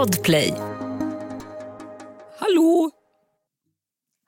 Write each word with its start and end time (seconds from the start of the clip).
Podplay. 0.00 0.54
Hallå? 2.38 2.90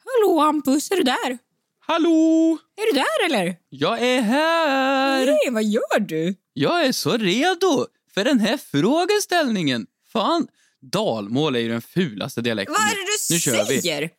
Hallå 0.04 0.40
Hampus, 0.40 0.90
är 0.90 0.96
du 0.96 1.02
där? 1.02 1.38
Hallå! 1.80 2.58
Är 2.76 2.92
du 2.94 3.00
där 3.00 3.26
eller? 3.26 3.56
Jag 3.68 4.02
är 4.02 4.20
här! 4.20 5.26
Nej, 5.26 5.50
vad 5.50 5.64
gör 5.64 6.00
du? 6.00 6.34
Jag 6.52 6.86
är 6.86 6.92
så 6.92 7.16
redo 7.16 7.86
för 8.14 8.24
den 8.24 8.40
här 8.40 8.56
frågeställningen. 8.56 9.86
Fan, 10.12 10.46
dalmål 10.80 11.56
är 11.56 11.60
ju 11.60 11.68
den 11.68 11.82
fulaste 11.82 12.40
dialekten. 12.40 12.74
Vad 12.78 12.92
är 12.92 12.96
det 12.96 13.06
du 13.28 13.34
nu 13.34 13.40
kör 13.40 13.68
vi. 13.68 13.82
säger? 13.82 14.10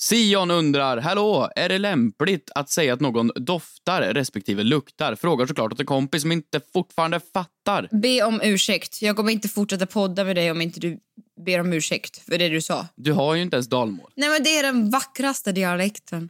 Sion 0.00 0.50
undrar, 0.50 0.96
hallå, 0.96 1.50
är 1.56 1.68
det 1.68 1.78
lämpligt 1.78 2.50
att 2.54 2.70
säga 2.70 2.92
att 2.94 3.00
någon 3.00 3.30
doftar 3.36 4.02
respektive 4.02 4.62
luktar? 4.62 5.14
Frågar 5.14 5.46
såklart 5.46 5.72
åt 5.72 5.80
en 5.80 5.86
kompis 5.86 6.22
som 6.22 6.32
inte 6.32 6.60
fortfarande 6.72 7.20
fattar. 7.32 7.88
Be 8.02 8.22
om 8.22 8.40
ursäkt. 8.44 9.02
Jag 9.02 9.16
kommer 9.16 9.32
inte 9.32 9.48
fortsätta 9.48 9.86
podda 9.86 10.24
med 10.24 10.36
dig 10.36 10.50
om 10.50 10.60
inte 10.60 10.80
du 10.80 10.98
ber 11.46 11.60
om 11.60 11.72
ursäkt 11.72 12.18
för 12.18 12.38
det 12.38 12.48
du 12.48 12.60
sa. 12.62 12.86
Du 12.96 13.12
har 13.12 13.34
ju 13.34 13.42
inte 13.42 13.56
ens 13.56 13.68
dalmål. 13.68 14.10
Nej, 14.16 14.28
men 14.28 14.42
det 14.42 14.58
är 14.58 14.62
den 14.62 14.90
vackraste 14.90 15.52
dialekten. 15.52 16.28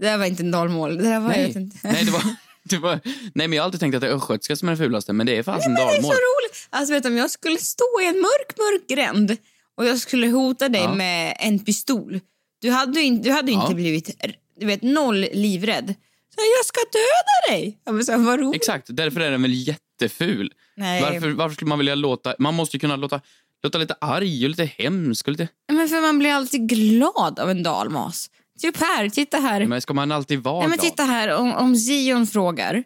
Det 0.00 0.06
där 0.06 0.18
var 0.18 0.26
inte 0.26 0.42
en 0.42 0.50
dalmål. 0.50 0.96
Det 0.96 1.18
var 1.18 1.28
Nej, 1.28 1.52
inte. 1.56 1.78
Nej, 1.88 2.04
det 2.04 2.10
var, 2.10 2.22
det 2.64 2.78
var, 2.78 3.00
nej, 3.34 3.48
men 3.48 3.52
jag 3.52 3.62
har 3.62 3.64
alltid 3.64 3.80
tänkt 3.80 3.94
att 3.94 4.00
det 4.00 4.08
är 4.08 4.12
östgötska 4.14 4.56
som 4.56 4.68
är 4.68 4.72
den 4.72 4.78
fulaste, 4.78 5.12
men 5.12 5.26
det 5.26 5.36
är 5.36 5.42
fasen 5.42 5.72
Men 5.72 5.74
det 5.74 5.82
är 5.82 5.86
dalmål. 5.94 6.02
så 6.02 6.18
roligt. 6.18 6.68
Alltså, 6.70 6.94
vet 6.94 7.02
du, 7.02 7.08
om 7.08 7.16
jag 7.16 7.30
skulle 7.30 7.58
stå 7.58 8.00
i 8.02 8.06
en 8.06 8.14
mörk, 8.20 8.56
mörk 8.58 8.88
gränd 8.88 9.36
och 9.76 9.86
jag 9.86 9.98
skulle 9.98 10.26
hota 10.26 10.68
dig 10.68 10.80
Ja. 10.82 10.94
med 10.94 11.36
en 11.40 11.58
pistol. 11.58 12.20
Du 12.66 12.72
hade 12.72 13.00
inte, 13.00 13.28
du 13.28 13.34
hade 13.34 13.52
Ja. 13.52 13.62
inte 13.62 13.74
blivit 13.74 14.10
du 14.56 14.66
vet, 14.66 14.82
noll 14.82 15.26
livrädd. 15.32 15.94
Så 16.34 16.40
jag 16.58 16.66
ska 16.66 16.80
döda 16.92 17.56
dig! 17.56 17.78
Jag 17.84 18.04
så 18.04 18.12
här, 18.12 18.18
vad 18.18 18.40
roligt. 18.40 18.56
Exakt, 18.56 18.86
därför 18.90 19.20
är 19.20 19.30
den 19.30 19.42
väl 19.42 19.68
jätteful. 19.68 20.52
Nej. 20.76 21.02
Varför, 21.02 21.28
varför 21.28 21.54
skulle 21.54 21.68
man 21.68 21.78
vilja 21.78 21.94
låta... 21.94 22.34
Man 22.38 22.54
måste 22.54 22.76
ju 22.76 22.80
kunna 22.80 22.96
låta, 22.96 23.20
låta 23.62 23.78
lite 23.78 23.94
arg 24.00 24.44
och 24.44 24.50
lite 24.50 24.64
hemsk 24.64 25.26
och 25.26 25.32
lite... 25.32 25.48
Men 25.72 25.88
för 25.88 26.00
man 26.00 26.18
blir 26.18 26.30
alltid 26.30 26.68
glad 26.68 27.38
av 27.38 27.50
en 27.50 27.62
dalmas. 27.62 28.30
Typ 28.60 28.76
här, 28.76 29.08
titta 29.08 29.36
här. 29.38 29.66
Men 29.66 29.80
ska 29.80 29.94
man 29.94 30.12
alltid 30.12 30.38
vara 30.38 30.58
Nej, 30.60 30.68
men 30.68 30.78
glad? 30.78 30.90
titta 30.90 31.02
här, 31.02 31.36
om, 31.36 31.52
om 31.52 31.76
Zion 31.76 32.26
frågar. 32.26 32.84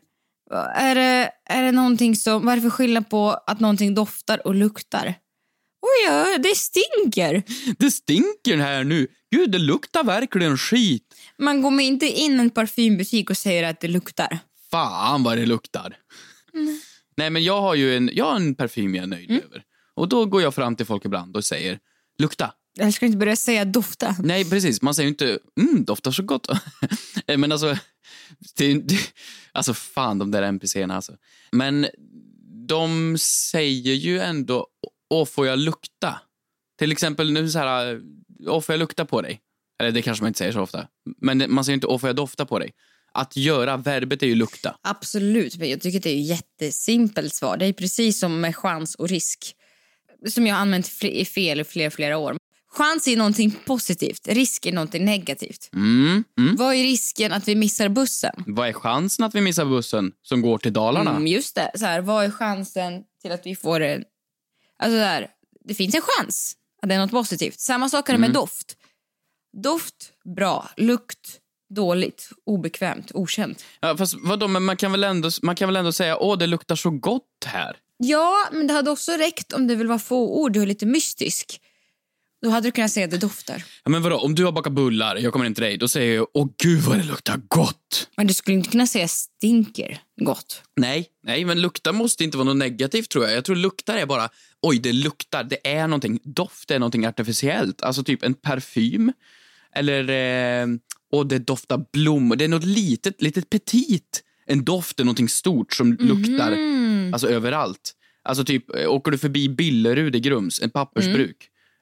Är 0.74 0.94
det, 0.94 1.30
är 1.46 1.62
det 1.62 1.72
någonting 1.72 2.16
som, 2.16 2.44
vad 2.44 2.52
är 2.52 2.56
det 2.56 2.62
för 2.62 2.70
skillnad 2.70 3.10
på 3.10 3.30
att 3.46 3.60
någonting 3.60 3.94
doftar 3.94 4.46
och 4.46 4.54
luktar? 4.54 5.14
Oj, 5.82 6.06
ja, 6.06 6.38
det 6.38 6.54
stinker. 6.56 7.42
Det 7.78 7.90
stinker 7.90 8.56
här 8.56 8.84
nu. 8.84 9.08
Gud, 9.30 9.50
det 9.50 9.58
luktar 9.58 10.04
verkligen 10.04 10.58
skit. 10.58 11.14
Man 11.38 11.62
går 11.62 11.80
inte 11.80 12.06
in 12.06 12.32
i 12.32 12.38
en 12.38 12.50
parfymbutik 12.50 13.30
och 13.30 13.36
säger 13.36 13.62
att 13.70 13.80
det 13.80 13.88
luktar. 13.88 14.38
Fan 14.70 15.22
vad 15.22 15.38
det 15.38 15.46
luktar. 15.46 15.96
Nej, 17.16 17.30
men 17.30 17.44
jag 17.44 17.60
har 17.60 17.74
ju 17.74 17.96
en, 17.96 18.10
jag 18.12 18.24
har 18.24 18.36
en 18.36 18.54
parfym 18.54 18.94
jag 18.94 19.02
är 19.02 19.06
nöjd 19.06 19.30
Mm. 19.30 19.42
över. 19.44 19.62
Och 19.94 20.08
då 20.08 20.26
går 20.26 20.42
jag 20.42 20.54
fram 20.54 20.76
till 20.76 20.86
folk 20.86 21.04
ibland 21.04 21.36
och 21.36 21.44
säger 21.44 21.78
lukta. 22.18 22.52
Jag 22.74 22.94
ska 22.94 23.06
inte 23.06 23.18
börja 23.18 23.36
säga 23.36 23.64
dofta. 23.64 24.16
Nej, 24.22 24.50
precis. 24.50 24.82
Man 24.82 24.94
säger 24.94 25.06
ju 25.06 25.10
inte 25.10 25.38
mm, 25.60 25.84
doftar 25.84 26.10
så 26.10 26.22
gott. 26.22 26.46
Men 27.26 27.52
alltså, 27.52 27.76
det, 28.56 28.82
alltså 29.52 29.74
fan 29.74 30.18
de 30.18 30.30
där 30.30 30.42
NPCerna 30.42 30.96
alltså. 30.96 31.12
Men 31.52 31.86
de 32.68 33.16
säger 33.18 33.94
ju 33.94 34.20
ändå, 34.20 34.66
åh 35.10 35.26
får 35.26 35.46
jag 35.46 35.58
lukta? 35.58 36.20
Till 36.78 36.92
exempel 36.92 37.32
nu 37.32 37.48
så 37.48 37.58
här, 37.58 38.00
åh 38.46 38.60
får 38.60 38.72
jag 38.72 38.78
lukta 38.78 39.04
på 39.04 39.22
dig? 39.22 39.40
Eller 39.80 39.90
det 39.90 40.02
kanske 40.02 40.24
man 40.24 40.28
inte 40.28 40.38
säger 40.38 40.52
så 40.52 40.60
ofta. 40.60 40.88
Men 41.20 41.44
man 41.48 41.64
säger 41.64 41.74
inte, 41.74 41.86
åh 41.86 41.98
får 41.98 42.08
jag 42.08 42.16
dofta 42.16 42.46
på 42.46 42.58
dig? 42.58 42.70
Att 43.12 43.36
göra, 43.36 43.76
verbet 43.76 44.22
är 44.22 44.26
ju 44.26 44.34
lukta. 44.34 44.76
Absolut, 44.82 45.58
men 45.58 45.70
jag 45.70 45.80
tycker 45.80 46.00
det 46.00 46.10
är 46.10 46.20
ett 46.20 46.28
jättesimpelt 46.28 47.34
svar. 47.34 47.56
Det 47.56 47.66
är 47.66 47.72
precis 47.72 48.18
som 48.18 48.40
med 48.40 48.56
chans 48.56 48.94
och 48.94 49.08
risk. 49.08 49.56
Som 50.28 50.46
jag 50.46 50.54
har 50.54 50.62
använt 50.62 51.04
i 51.04 51.24
fel 51.24 51.60
i 51.60 51.64
flera, 51.64 51.90
flera 51.90 52.18
år. 52.18 52.36
Chans 52.72 53.08
är 53.08 53.16
någonting 53.16 53.56
positivt, 53.66 54.28
risk 54.28 54.66
är 54.66 54.72
någonting 54.72 55.04
negativt. 55.04 55.70
Mm, 55.74 56.24
mm. 56.38 56.56
Vad 56.56 56.74
är 56.74 56.82
risken 56.82 57.32
att 57.32 57.48
vi 57.48 57.54
missar 57.54 57.88
bussen? 57.88 58.44
Vad 58.46 58.68
är 58.68 58.72
chansen 58.72 59.24
att 59.24 59.34
vi 59.34 59.40
missar 59.40 59.64
bussen 59.64 60.12
som 60.22 60.42
går 60.42 60.58
till 60.58 60.72
Dalarna? 60.72 61.10
Mm, 61.10 61.26
just 61.26 61.54
det. 61.54 61.70
Så 61.74 61.84
här, 61.84 62.00
vad 62.00 62.24
är 62.24 62.30
chansen 62.30 63.02
till 63.22 63.32
att 63.32 63.46
vi 63.46 63.56
får 63.56 63.80
en... 63.80 64.04
Alltså 64.82 64.96
så 64.96 65.04
här, 65.04 65.30
det 65.64 65.74
finns 65.74 65.94
en 65.94 66.02
chans 66.02 66.56
att 66.82 66.88
det 66.88 66.94
är 66.94 66.98
något 66.98 67.10
positivt. 67.10 67.60
Samma 67.60 67.88
sak 67.88 68.08
är 68.08 68.12
det 68.12 68.18
med 68.18 68.32
doft. 68.32 68.76
Doft, 69.62 70.12
bra. 70.36 70.70
Lukt, 70.76 71.40
dåligt. 71.74 72.30
Obekvämt, 72.46 73.10
okänt. 73.14 73.64
Ja, 73.80 73.96
fast 73.96 74.14
vadå, 74.18 74.48
men 74.48 74.64
man 74.64 74.76
kan, 74.76 74.92
väl 74.92 75.04
ändå, 75.04 75.30
man 75.42 75.56
kan 75.56 75.68
väl 75.68 75.76
ändå 75.76 75.92
säga, 75.92 76.18
åh 76.18 76.38
det 76.38 76.46
luktar 76.46 76.76
så 76.76 76.90
gott 76.90 77.44
här. 77.46 77.76
Ja, 77.96 78.48
men 78.52 78.66
det 78.66 78.74
hade 78.74 78.90
också 78.90 79.12
räckt 79.12 79.52
om 79.52 79.66
det 79.66 79.74
vill 79.74 79.86
vara 79.86 79.98
få 79.98 80.40
ord 80.42 80.56
och 80.56 80.66
lite 80.66 80.86
mystisk. 80.86 81.60
Då 82.42 82.48
hade 82.48 82.68
du 82.68 82.72
kunnat 82.72 82.90
säga 82.90 83.04
att 83.04 83.10
det 83.10 83.18
doftar. 83.18 83.64
Ja, 83.84 83.90
men 83.90 84.02
vadå, 84.02 84.16
om 84.18 84.34
du 84.34 84.44
har 84.44 84.52
bakat 84.52 84.72
bullar, 84.72 85.16
jag 85.16 85.32
kommer 85.32 85.44
in 85.46 85.54
till 85.54 85.64
dig, 85.64 85.78
då 85.78 85.88
säger 85.88 86.14
jag 86.14 86.26
åh 86.34 86.48
gud 86.62 86.80
vad 86.80 86.98
det 86.98 87.04
luktar 87.04 87.40
gott. 87.48 88.08
Men 88.16 88.26
du 88.26 88.34
skulle 88.34 88.56
inte 88.56 88.70
kunna 88.70 88.86
säga 88.86 89.08
stinker 89.08 90.00
gott. 90.20 90.62
Nej, 90.76 91.06
nej, 91.22 91.44
men 91.44 91.60
lukta 91.60 91.92
måste 91.92 92.24
inte 92.24 92.36
vara 92.36 92.44
något 92.44 92.56
negativt 92.56 93.08
tror 93.08 93.24
jag. 93.24 93.34
Jag 93.34 93.44
tror 93.44 93.56
luktar 93.56 93.96
är 93.96 94.06
bara, 94.06 94.28
oj 94.62 94.78
det 94.78 94.92
luktar, 94.92 95.44
det 95.44 95.68
är 95.68 95.86
någonting, 95.86 96.18
doft 96.24 96.70
är 96.70 96.78
någonting 96.78 97.06
artificiellt. 97.06 97.82
Alltså 97.82 98.02
typ 98.04 98.22
en 98.22 98.34
parfym, 98.34 99.12
eller, 99.74 100.08
eh, 100.62 100.66
och 101.12 101.26
det 101.26 101.38
doftar 101.38 101.84
blommor. 101.92 102.36
Det 102.36 102.44
är 102.44 102.48
något 102.48 102.64
litet, 102.64 103.22
litet 103.22 103.50
petit. 103.50 104.22
En 104.46 104.64
doft 104.64 105.00
är 105.00 105.04
någonting 105.04 105.28
stort 105.28 105.74
som 105.74 105.92
luktar, 105.92 106.56
alltså 107.12 107.28
överallt. 107.28 107.92
Alltså 108.22 108.44
typ, 108.44 108.76
eh, 108.76 108.90
åker 108.90 109.10
du 109.10 109.18
förbi 109.18 109.48
Billerud 109.48 110.16
i 110.16 110.20
Grums, 110.20 110.60
ett 110.60 110.72
pappersbruk, 110.72 111.36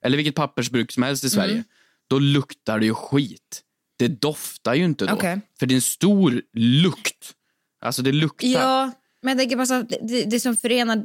eller 0.05 0.17
vilket 0.17 0.35
pappersbruk 0.35 0.93
som 0.93 1.03
helst 1.03 1.25
i 1.25 1.31
Sverige, 1.31 1.65
då 2.09 2.19
luktar 2.19 2.79
det 2.79 2.87
ju 2.87 2.95
skit. 2.95 3.63
Det 3.99 4.09
doftar 4.09 4.75
ju 4.75 4.85
inte 4.85 5.07
då, 5.07 5.15
Okej. 5.15 5.41
för 5.59 5.67
det 5.67 5.75
är 5.75 5.77
en 5.77 5.83
stor 5.83 6.43
lukt. 6.55 7.35
Alltså 7.81 8.03
det 8.03 8.13
luktar. 8.13 8.49
Ja, 8.49 8.93
men 9.23 9.29
jag 9.31 9.39
tänker 9.39 9.57
bara 9.57 9.79
att 9.79 10.09
det, 10.09 10.25
det, 10.25 10.41
som 10.41 10.57
förenar 10.57 11.05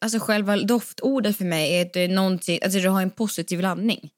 alltså 0.00 0.18
själva 0.18 0.56
doftordet 0.56 1.36
för 1.36 1.44
mig 1.44 1.74
är 1.74 1.86
att 1.86 1.92
det 1.92 2.00
är 2.00 2.64
alltså 2.64 2.78
det 2.78 2.88
har 2.88 3.02
en 3.02 3.10
positiv 3.10 3.60
laddning. 3.60 4.10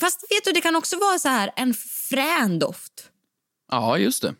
Fast 0.00 0.22
vet 0.22 0.44
du, 0.44 0.52
det 0.52 0.60
kan 0.60 0.76
också 0.76 0.98
vara 0.98 1.18
så 1.18 1.28
här 1.28 1.50
en 1.56 1.74
frän 1.74 2.58
doft. 2.58 3.10
Ja, 3.70 3.98
just 3.98 4.22
det. 4.22 4.34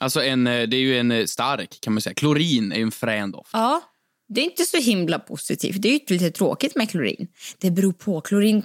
Alltså 0.00 0.22
en, 0.22 0.46
eh, 0.46 0.68
det 0.68 0.76
är 0.76 0.80
ju 0.80 0.98
en 0.98 1.10
eh, 1.10 1.24
stark, 1.24 1.80
kan 1.80 1.92
man 1.92 2.00
säga. 2.00 2.14
Klorin 2.14 2.72
är 2.72 2.76
ju 2.76 2.82
en 2.82 2.90
frän 2.90 3.30
doft. 3.30 3.50
Ja, 3.52 3.82
det 4.28 4.40
är 4.40 4.44
inte 4.44 4.64
så 4.64 4.76
himla 4.76 5.18
positivt. 5.18 5.82
Det 5.82 5.88
är 5.88 5.92
ju 5.92 5.98
lite 6.08 6.30
tråkigt 6.30 6.76
med 6.76 6.90
klorin. 6.90 7.28
Det 7.58 7.70
beror 7.70 7.92
på. 7.92 8.20
Klorin 8.20 8.62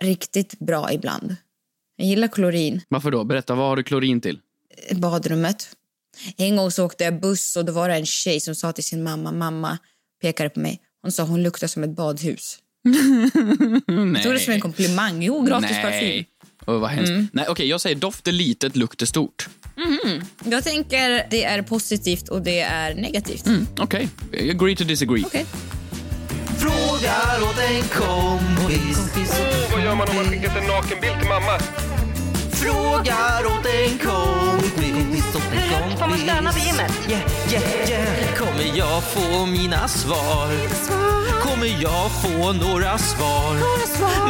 riktigt 0.00 0.58
bra 0.58 0.92
ibland. 0.92 1.36
Jag 1.96 2.08
gillar 2.08 2.28
klorin. 2.28 2.80
Varför 2.88 3.10
då? 3.10 3.24
Berätta, 3.24 3.54
vad 3.54 3.68
har 3.68 3.76
du 3.76 3.82
klorin 3.82 4.20
till? 4.20 4.38
badrummet. 4.92 5.76
En 6.36 6.56
gång 6.56 6.70
så 6.70 6.84
åkte 6.84 7.04
jag 7.04 7.20
buss 7.20 7.56
och 7.56 7.64
då 7.64 7.72
var 7.72 7.88
det 7.88 7.94
en 7.94 8.06
tjej 8.06 8.40
som 8.40 8.54
sa 8.54 8.72
till 8.72 8.84
sin 8.84 9.02
mamma, 9.02 9.32
mamma 9.32 9.78
pekade 10.22 10.50
på 10.50 10.60
mig. 10.60 10.80
Hon 11.02 11.12
sa 11.12 11.22
hon 11.22 11.42
luktar 11.42 11.66
som 11.66 11.84
ett 11.84 11.90
badhus. 11.90 12.58
Jag 13.86 14.22
tog 14.22 14.32
det 14.32 14.38
som 14.38 14.52
en 14.52 14.60
komplimang. 14.60 15.22
Jo, 15.22 15.42
gratis 15.42 15.76
parfym. 15.82 16.24
Nej. 16.66 16.76
Oh, 16.76 16.80
vad 16.80 16.90
hemskt. 16.90 17.12
Nej, 17.32 17.44
okej, 17.48 17.68
jag 17.68 17.80
säger 17.80 17.96
doft 17.96 18.28
är 18.28 18.32
litet, 18.32 18.76
lukt 18.76 19.02
är 19.02 19.06
stort. 19.06 19.48
Jag 20.44 20.64
tänker 20.64 21.26
det 21.30 21.44
är 21.44 21.62
positivt 21.62 22.28
och 22.28 22.42
det 22.42 22.60
är 22.60 22.94
negativt. 22.94 23.46
Mm, 23.46 23.66
okej, 23.78 24.08
agree 24.50 24.76
to 24.76 24.84
disagree. 24.84 25.24
Okej. 25.26 25.46
Frågar 26.58 27.42
åt 27.42 27.58
en 27.58 27.82
kompis. 27.82 29.12
Vad 29.72 29.84
gör 29.84 29.94
man 29.94 30.08
om 30.08 30.16
man 30.16 30.24
skickat 30.24 30.56
en 30.56 30.66
nakenbild 30.66 31.18
till 31.20 31.28
mamma? 31.28 31.58
Frågar 32.66 33.46
åt 33.46 33.66
en 33.66 33.98
kompis. 33.98 35.24
Hur 35.52 35.60
högt 35.60 35.98
får 35.98 36.06
man 36.08 36.18
stöna 36.18 36.52
vid 36.52 36.64
gymmet? 36.64 36.92
Yeah, 37.08 37.22
yeah, 37.52 37.90
yeah. 37.90 38.34
Kommer 38.36 38.78
jag 38.78 39.02
få 39.04 39.46
mina 39.46 39.88
svar? 39.88 40.48
Kommer 41.40 41.82
jag 41.82 42.10
få 42.22 42.52
några 42.52 42.98
svar? 42.98 43.56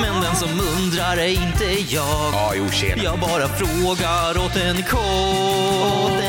Men 0.00 0.22
den 0.22 0.36
som 0.36 0.48
undrar 0.60 1.16
är 1.16 1.28
inte 1.28 1.94
jag. 1.94 2.32
Ja, 2.32 2.52
jo, 2.56 2.68
tjena. 2.72 3.02
Jag 3.02 3.20
bara 3.20 3.48
frågar 3.48 4.44
åt 4.44 4.56
en 4.56 4.82
kompis. 4.82 6.26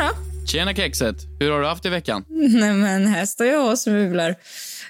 Då. 0.00 0.46
Tjena 0.46 0.74
kexet, 0.74 1.16
hur 1.40 1.50
har 1.50 1.60
du 1.60 1.66
haft 1.66 1.86
i 1.86 1.88
veckan? 1.88 2.24
Nej 2.28 2.72
men 2.72 3.06
här 3.06 3.26
står 3.26 3.46
jag 3.46 3.70
och 3.70 3.78
smular. 3.78 4.34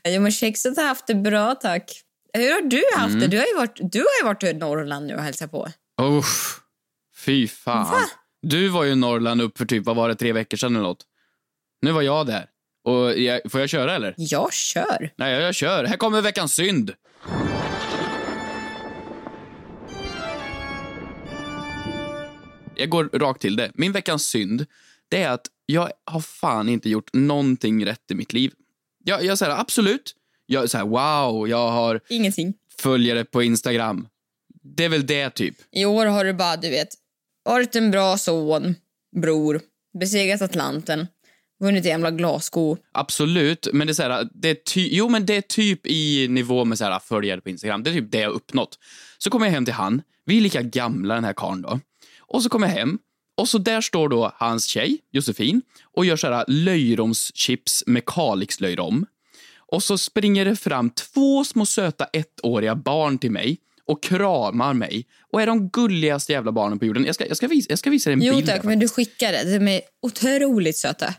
Jo 0.05 0.21
men 0.21 0.33
kexet 0.33 0.77
har 0.77 0.85
haft 0.85 1.07
det 1.07 1.15
bra 1.15 1.55
tack. 1.55 2.03
Hur 2.35 2.53
har 2.55 2.63
du 2.63 2.83
haft 2.97 3.09
Mm. 3.15 3.21
det? 3.21 3.27
Du 3.27 3.39
har 3.39 3.47
ju 3.47 3.55
varit, 3.57 3.79
du 3.93 3.99
har 3.99 4.21
ju 4.21 4.25
varit 4.25 4.43
i 4.43 4.53
Norrland 4.53 5.07
nu 5.07 5.15
och 5.15 5.23
hälsat 5.23 5.51
på. 5.51 5.69
Uff, 6.03 6.61
fy 7.17 7.49
fan. 7.49 7.91
Va? 7.91 8.01
Du 8.43 8.69
var 8.69 8.85
ju 8.85 8.93
i 8.93 8.97
Norrland 8.97 9.43
upp 9.43 9.59
för 9.59 9.65
typ, 9.67 9.85
vad 9.87 9.97
var 9.97 10.09
det, 10.09 10.15
tre 10.15 10.33
veckor 10.33 10.57
sedan 10.57 10.75
eller 10.77 10.83
något. 10.83 11.05
Nu 11.83 11.93
var 11.93 12.03
jag 12.03 12.27
där. 12.27 12.47
Och 12.85 13.19
jag, 13.19 13.41
får 13.51 13.61
jag 13.61 13.69
köra 13.71 13.95
eller? 13.95 14.15
Jag 14.17 14.53
kör. 14.53 15.11
Nej, 15.17 15.33
jag, 15.33 15.43
jag 15.43 15.55
kör. 15.55 15.85
Här 15.85 15.97
kommer 15.97 16.21
veckans 16.23 16.55
synd. 16.55 16.93
Jag 22.77 22.89
går 22.89 23.05
rakt 23.13 23.41
till 23.41 23.57
det. 23.57 23.71
Min 23.75 23.93
veckans 23.93 24.23
synd, 24.27 24.67
det 25.09 25.23
är 25.23 25.31
att 25.31 25.47
jag 25.67 25.91
har 26.05 26.21
fan 26.21 26.69
inte 26.69 26.91
gjort 26.91 27.11
någonting 27.13 27.87
rätt 27.87 28.11
i 28.11 28.15
mitt 28.15 28.33
liv. 28.33 28.53
Jag, 29.05 29.25
jag 29.25 29.39
säger 29.39 29.53
absolut, 29.61 30.15
jag 30.53 30.71
säger 30.71 30.85
wow, 30.85 31.49
jag 31.49 31.71
har 31.71 32.01
Ingenting. 32.09 32.55
följare 32.79 33.25
på 33.25 33.43
Instagram. 33.43 34.07
Det 34.63 34.85
är 34.85 34.89
väl 34.89 35.07
det 35.07 35.31
typ. 35.31 35.55
I 35.73 35.85
år 35.85 36.07
har 36.07 36.25
du 36.25 36.33
bara, 36.33 36.57
du 36.57 36.71
vet, 36.71 36.89
varit 37.45 37.77
en 37.77 37.91
bra 37.91 38.19
son, 38.19 38.75
bror, 39.17 39.61
besegrat 40.01 40.43
Atlanten, 40.43 41.07
vunnit 41.61 41.85
en 41.85 41.91
jävla 41.91 42.11
glassko. 42.11 42.77
Absolut, 42.93 43.69
men 43.73 43.87
det 43.87 43.91
är 43.91 43.95
så 43.95 44.03
här, 44.03 44.29
det 44.35 44.49
är 44.51 44.55
ty- 44.55 44.89
jo, 44.93 45.09
men 45.09 45.27
det 45.27 45.37
är 45.37 45.41
typ 45.41 45.87
i 45.87 46.29
nivå 46.29 46.65
med 46.65 46.79
så 46.79 46.85
här, 46.85 46.99
följare 46.99 47.41
på 47.41 47.51
Instagram. 47.51 47.83
Det 47.83 47.91
är 47.91 47.95
typ 47.95 48.11
det 48.13 48.21
jag 48.21 48.33
uppnått. 48.33 48.79
Så 49.19 49.31
kommer 49.31 49.47
jag 49.47 49.53
hem 49.53 49.65
till 49.65 49.75
han. 49.75 50.03
Vi 50.25 50.37
är 50.37 50.41
lika 50.41 50.63
gamla 50.63 51.15
den 51.15 51.25
här 51.25 51.33
karln 51.33 51.63
då. 51.63 51.81
Och 52.21 52.43
så 52.43 52.49
kommer 52.49 52.67
jag 52.67 52.75
hem 52.75 52.99
och 53.37 53.49
så 53.49 53.59
där 53.59 53.81
står 53.81 54.09
då 54.09 54.33
hans 54.37 54.65
tjej, 54.67 54.99
Josefin, 55.13 55.63
och 55.83 56.05
gör 56.05 56.17
så 56.17 56.27
här 56.33 56.45
löjromschips 56.49 57.85
med 57.87 58.05
Kalixlöjrom. 58.05 59.07
Och 59.73 59.83
så 59.83 59.99
springer 59.99 60.45
det 60.45 60.57
fram 60.57 60.91
två 60.91 61.45
små 61.45 61.67
söta 61.67 62.07
ettåriga 62.13 62.75
barn 62.75 63.19
till 63.19 63.31
mig 63.31 63.59
och 63.85 64.03
kramar 64.03 64.75
mig 64.75 65.07
och 65.33 65.43
är 65.43 65.47
de 65.47 65.69
gulligaste 65.69 66.33
jävla 66.33 66.53
barnen 66.53 66.79
på 66.79 66.85
jorden. 66.85 67.05
Jag 67.05 67.15
ska, 67.15 67.27
jag 67.27 67.37
ska, 67.37 67.49
visa, 67.49 67.67
jag 67.71 67.79
ska 67.79 67.91
visa 67.91 68.11
dig 68.11 68.15
en 68.15 68.23
Jo 68.23 68.35
bild. 68.35 68.49
här 68.49 68.57
tack, 68.57 68.65
men 68.65 68.79
du 68.79 68.89
skickade. 68.89 69.59
De 69.59 69.69
är 69.69 69.81
otroligt 70.03 70.77
söta. 70.77 71.15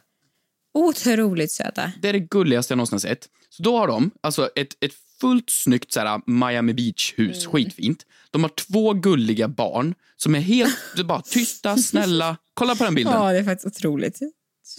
Otroligt 0.73 1.51
söta. 1.51 1.91
Det 2.01 2.09
är 2.09 2.13
det 2.13 2.19
gulligaste 2.19 2.71
jag 2.71 2.77
någonsin 2.77 2.99
sett. 2.99 3.27
Så 3.49 3.63
då 3.63 3.77
har 3.77 3.87
de 3.87 4.11
alltså 4.21 4.49
ett, 4.55 4.83
ett 4.83 4.93
fullt 5.21 5.49
snyggt 5.49 5.91
så 5.93 6.21
Miami 6.25 6.73
Beach-hus, 6.73 7.45
skitfint. 7.45 8.05
De 8.31 8.43
har 8.43 8.49
två 8.49 8.93
gulliga 8.93 9.47
barn 9.47 9.95
som 10.17 10.35
är 10.35 10.39
helt 10.39 10.77
det 10.95 11.03
bara 11.03 11.21
tysta, 11.21 11.77
snälla. 11.77 12.37
Kolla 12.53 12.75
på 12.75 12.83
den 12.83 12.95
bilden. 12.95 13.13
Ja, 13.13 13.31
det 13.31 13.37
är 13.37 13.43
faktiskt 13.43 13.77
otroligt. 13.77 14.19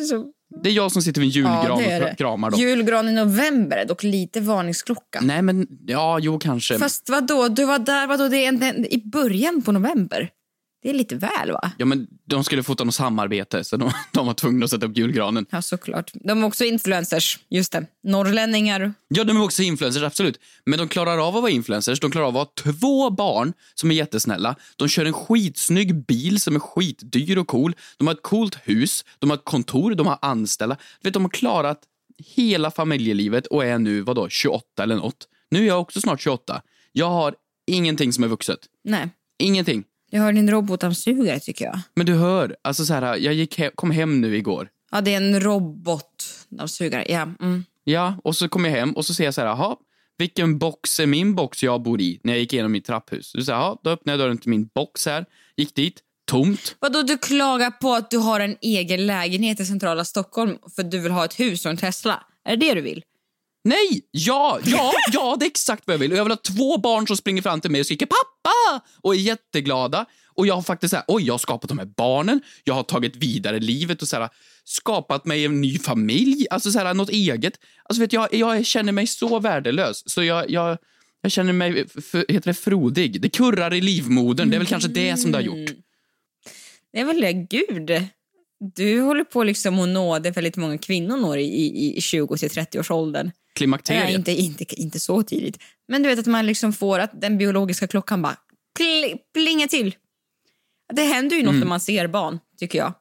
Så, 0.08 0.26
Det 0.62 0.68
är 0.68 0.72
jag 0.72 0.92
som 0.92 1.02
sitter 1.02 1.20
vid 1.20 1.28
en 1.28 1.32
julgran 1.32 1.80
ja, 1.80 2.10
och 2.10 2.18
kramar 2.18 2.50
dem. 2.50 2.60
Julgran 2.60 3.08
i 3.08 3.12
november 3.12 3.76
är 3.76 3.84
dock 3.84 4.02
lite 4.02 4.40
varningsklocka. 4.40 5.20
Nej, 5.22 5.42
men 5.42 5.66
ja, 5.86 6.18
jo, 6.18 6.38
kanske. 6.38 6.78
Fast 6.78 7.08
vadå, 7.10 7.48
du 7.48 7.64
var 7.64 7.78
där 7.78 8.06
vadå, 8.06 8.28
det 8.28 8.44
är 8.44 8.48
en, 8.48 8.62
en, 8.62 8.86
i 8.86 9.02
början 9.04 9.62
på 9.62 9.72
november. 9.72 10.30
Det 10.82 10.90
är 10.90 10.94
lite 10.94 11.14
väl 11.16 11.52
va? 11.52 11.70
Ja, 11.78 11.84
men 11.84 12.06
de 12.24 12.44
skulle 12.44 12.62
fota 12.62 12.84
något 12.84 12.94
samarbete, 12.94 13.64
så 13.64 13.76
de, 13.76 13.90
de 14.12 14.26
var 14.26 14.34
tvungna 14.34 14.64
att 14.64 14.70
sätta 14.70 14.86
upp 14.86 14.96
julgranen. 14.96 15.46
Ja, 15.50 15.62
såklart. 15.62 16.10
De 16.14 16.42
är 16.42 16.46
också 16.46 16.64
influencers. 16.64 17.38
Just 17.48 17.72
det. 17.72 17.86
Norrlänningar. 18.02 18.94
Ja, 19.08 19.24
de 19.24 19.36
är 19.36 19.42
också 19.42 19.62
influencers, 19.62 20.02
absolut. 20.02 20.40
Men 20.66 20.78
de 20.78 20.88
klarar 20.88 21.28
av 21.28 21.36
att 21.36 21.42
vara 21.42 21.52
influencers. 21.52 22.00
De 22.00 22.10
klarar 22.10 22.26
av 22.26 22.36
att 22.36 22.60
ha 22.64 22.72
två 22.72 23.10
barn 23.10 23.52
som 23.74 23.90
är 23.90 23.94
jättesnälla. 23.94 24.56
De 24.76 24.88
kör 24.88 25.04
en 25.04 25.12
skitsnygg 25.12 26.06
bil 26.06 26.40
som 26.40 26.56
är 26.56 26.60
skitdyr 26.60 27.38
och 27.38 27.46
cool. 27.46 27.76
De 27.98 28.06
har 28.06 28.14
ett 28.14 28.22
coolt 28.22 28.58
hus, 28.64 29.04
de 29.18 29.30
har 29.30 29.36
ett 29.36 29.44
kontor, 29.44 29.94
de 29.94 30.06
har 30.06 30.18
anställda. 30.22 30.76
Du 31.00 31.08
vet, 31.08 31.14
de 31.14 31.22
har 31.22 31.30
klarat 31.30 31.80
hela 32.18 32.70
familjelivet 32.70 33.46
och 33.46 33.64
är 33.64 33.78
nu, 33.78 34.00
vadå, 34.00 34.28
28 34.28 34.82
eller 34.82 34.96
något. 34.96 35.28
Nu 35.50 35.62
är 35.62 35.66
jag 35.66 35.80
också 35.80 36.00
snart 36.00 36.20
28. 36.20 36.62
Jag 36.92 37.10
har 37.10 37.34
ingenting 37.66 38.12
som 38.12 38.24
är 38.24 38.28
vuxet. 38.28 38.58
Nej. 38.84 39.08
Ingenting. 39.38 39.84
Jag 40.14 40.22
har 40.22 40.32
din 40.32 40.50
robotdammsugare 40.50 41.40
tycker 41.40 41.64
jag. 41.64 41.80
Men 41.94 42.06
du 42.06 42.14
hör, 42.14 42.56
alltså 42.62 42.84
så 42.84 42.94
här, 42.94 43.16
jag 43.16 43.34
gick 43.34 43.58
he- 43.58 43.70
kom 43.74 43.90
hem 43.90 44.20
nu 44.20 44.36
igår. 44.36 44.68
Ja, 44.90 45.00
det 45.00 45.14
är 45.14 45.16
en 45.16 45.40
robotdammsugare. 45.40 47.04
Ja. 47.08 47.22
Mm. 47.22 47.64
Ja, 47.84 48.14
och 48.24 48.36
så 48.36 48.48
kom 48.48 48.64
jag 48.64 48.72
hem 48.72 48.92
och 48.92 49.06
så 49.06 49.14
ser 49.14 49.24
jag 49.24 49.34
så 49.34 49.40
här, 49.40 49.48
jaha, 49.48 49.76
vilken 50.18 50.58
box 50.58 51.00
är 51.00 51.06
min 51.06 51.34
box 51.34 51.62
jag 51.62 51.82
bor 51.82 52.00
i 52.00 52.20
när 52.24 52.32
jag 52.32 52.40
gick 52.40 52.52
igenom 52.52 52.72
mitt 52.72 52.84
trapphus? 52.84 53.32
Du 53.32 53.44
säger, 53.44 53.58
jaha, 53.58 53.76
då 53.84 53.90
öppnade 53.90 54.18
jag 54.18 54.26
dörren 54.26 54.38
till 54.38 54.50
min 54.50 54.68
box 54.74 55.06
här, 55.06 55.24
gick 55.56 55.74
dit, 55.74 56.00
tomt. 56.30 56.76
Vadå, 56.78 57.02
du 57.02 57.18
klagar 57.18 57.70
på 57.70 57.94
att 57.94 58.10
du 58.10 58.18
har 58.18 58.40
en 58.40 58.56
egen 58.60 59.06
lägenhet 59.06 59.60
i 59.60 59.64
centrala 59.66 60.04
Stockholm 60.04 60.58
för 60.76 60.82
att 60.82 60.90
du 60.90 60.98
vill 60.98 61.12
ha 61.12 61.24
ett 61.24 61.40
hus 61.40 61.64
och 61.64 61.70
en 61.70 61.76
Tesla? 61.76 62.22
Är 62.44 62.56
det 62.56 62.66
det 62.66 62.74
du 62.74 62.80
vill? 62.80 63.02
Nej, 63.64 64.02
ja, 64.10 64.58
ja, 64.64 64.92
ja, 65.12 65.36
det 65.40 65.44
är 65.44 65.50
exakt 65.50 65.82
vad 65.86 65.94
jag 65.94 65.98
vill. 65.98 66.12
Och 66.12 66.18
jag 66.18 66.24
vill 66.24 66.32
ha 66.32 66.36
två 66.56 66.78
barn 66.78 67.06
som 67.06 67.16
springer 67.16 67.42
fram 67.42 67.60
till 67.60 67.70
mig 67.70 67.80
och 67.80 67.86
skriker 67.86 68.06
pappa 68.06 68.84
och 69.00 69.14
är 69.14 69.18
jätteglada. 69.18 70.06
Och 70.34 70.46
jag 70.46 70.54
har 70.54 70.62
faktiskt 70.62 70.90
så 70.90 70.96
här, 70.96 71.04
oj, 71.08 71.22
jag 71.22 71.34
har 71.34 71.38
skapat 71.38 71.68
de 71.68 71.78
här 71.78 71.86
barnen, 71.96 72.40
jag 72.64 72.74
har 72.74 72.82
tagit 72.82 73.16
vidare 73.16 73.58
livet 73.58 74.02
och 74.02 74.08
så 74.08 74.16
här, 74.16 74.28
skapat 74.64 75.24
mig 75.24 75.44
en 75.44 75.60
ny 75.60 75.78
familj, 75.78 76.46
alltså 76.50 76.70
så 76.70 76.78
här, 76.78 76.94
något 76.94 77.10
eget. 77.10 77.60
Alltså 77.84 78.00
vet 78.00 78.12
jag, 78.12 78.34
jag 78.34 78.66
känner 78.66 78.92
mig 78.92 79.06
så 79.06 79.38
värdelös, 79.38 80.10
så 80.10 80.22
jag, 80.22 80.50
jag, 80.50 80.78
jag 81.22 81.32
känner 81.32 81.52
mig, 81.52 81.86
heter 82.28 82.42
det 82.44 82.54
frodig? 82.54 83.20
Det 83.20 83.28
kurrar 83.28 83.74
i 83.74 83.80
livmodern, 83.80 84.50
det 84.50 84.56
är 84.56 84.58
väl 84.58 84.68
kanske 84.68 84.88
det 84.88 85.16
som 85.16 85.32
det 85.32 85.38
har 85.38 85.42
gjort. 85.42 85.70
Mm. 85.70 85.82
Det 86.92 87.00
är 87.00 87.04
väl 87.04 87.20
det, 87.20 87.32
gud. 87.32 88.08
Du 88.74 89.00
håller 89.00 89.24
på 89.24 89.44
liksom 89.44 89.78
att 89.78 89.88
nå 89.88 90.18
det 90.18 90.30
väldigt 90.30 90.56
många 90.56 90.78
kvinnor 90.78 91.16
når 91.16 91.38
i, 91.38 91.44
i, 91.44 91.96
i 91.96 92.00
20 92.00 92.36
till 92.36 92.50
30 92.50 92.80
års 92.80 92.90
åldern. 92.90 93.30
Klimakteriet. 93.54 94.04
Nej, 94.04 94.14
inte, 94.14 94.32
inte, 94.32 94.80
inte 94.80 95.00
så 95.00 95.22
tidigt. 95.22 95.58
Men 95.88 96.02
du 96.02 96.08
vet 96.08 96.18
att 96.18 96.26
man 96.26 96.46
liksom 96.46 96.72
får 96.72 96.98
att 96.98 97.20
den 97.20 97.38
biologiska 97.38 97.86
klockan 97.86 98.22
bara 98.22 98.36
pl- 98.80 99.18
plingar 99.34 99.66
till. 99.66 99.94
Det 100.92 101.02
händer 101.02 101.36
ju 101.36 101.42
något 101.42 101.54
när 101.54 101.66
man 101.66 101.80
ser 101.80 102.06
barn, 102.06 102.38
tycker 102.58 102.78
jag. 102.78 102.94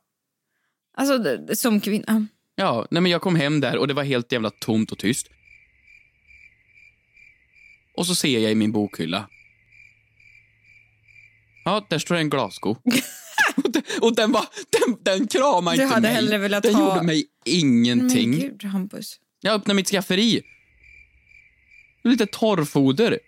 Alltså, 0.97 1.37
som 1.55 1.81
kvinna. 1.81 2.27
Ja, 2.55 2.87
nej 2.91 3.01
men 3.01 3.11
jag 3.11 3.21
kom 3.21 3.35
hem 3.35 3.59
där 3.61 3.77
och 3.77 3.87
det 3.87 3.93
var 3.93 4.03
helt 4.03 4.31
jävla 4.31 4.49
tomt 4.49 4.91
och 4.91 4.97
tyst. 4.97 5.27
Och 7.97 8.07
så 8.07 8.15
ser 8.15 8.39
jag 8.39 8.51
i 8.51 8.55
min 8.55 8.71
bokhylla. 8.71 9.29
Ja, 11.65 11.85
där 11.89 11.99
står 11.99 12.15
en 12.15 12.29
glassko. 12.29 12.69
och, 13.55 13.71
den, 13.71 13.83
och 14.01 14.15
den 14.15 14.31
var, 14.31 14.45
den, 14.69 14.97
den 15.17 15.27
kramade 15.27 15.77
Du 15.77 15.83
inte 15.83 15.93
hade 15.95 16.07
mig. 16.07 16.15
hellre 16.15 16.37
velat 16.37 16.63
den 16.63 16.75
ha- 16.75 16.93
gjorde 16.93 17.05
mig 17.05 17.25
Men 17.45 17.53
ingenting. 17.55 18.31
gud, 18.31 18.63
Hampus. 18.63 19.19
Jag 19.41 19.53
öppnade 19.53 19.75
mitt 19.75 19.89
skafferi. 19.89 20.41
Lite 22.03 22.25
torrfoder. 22.25 23.19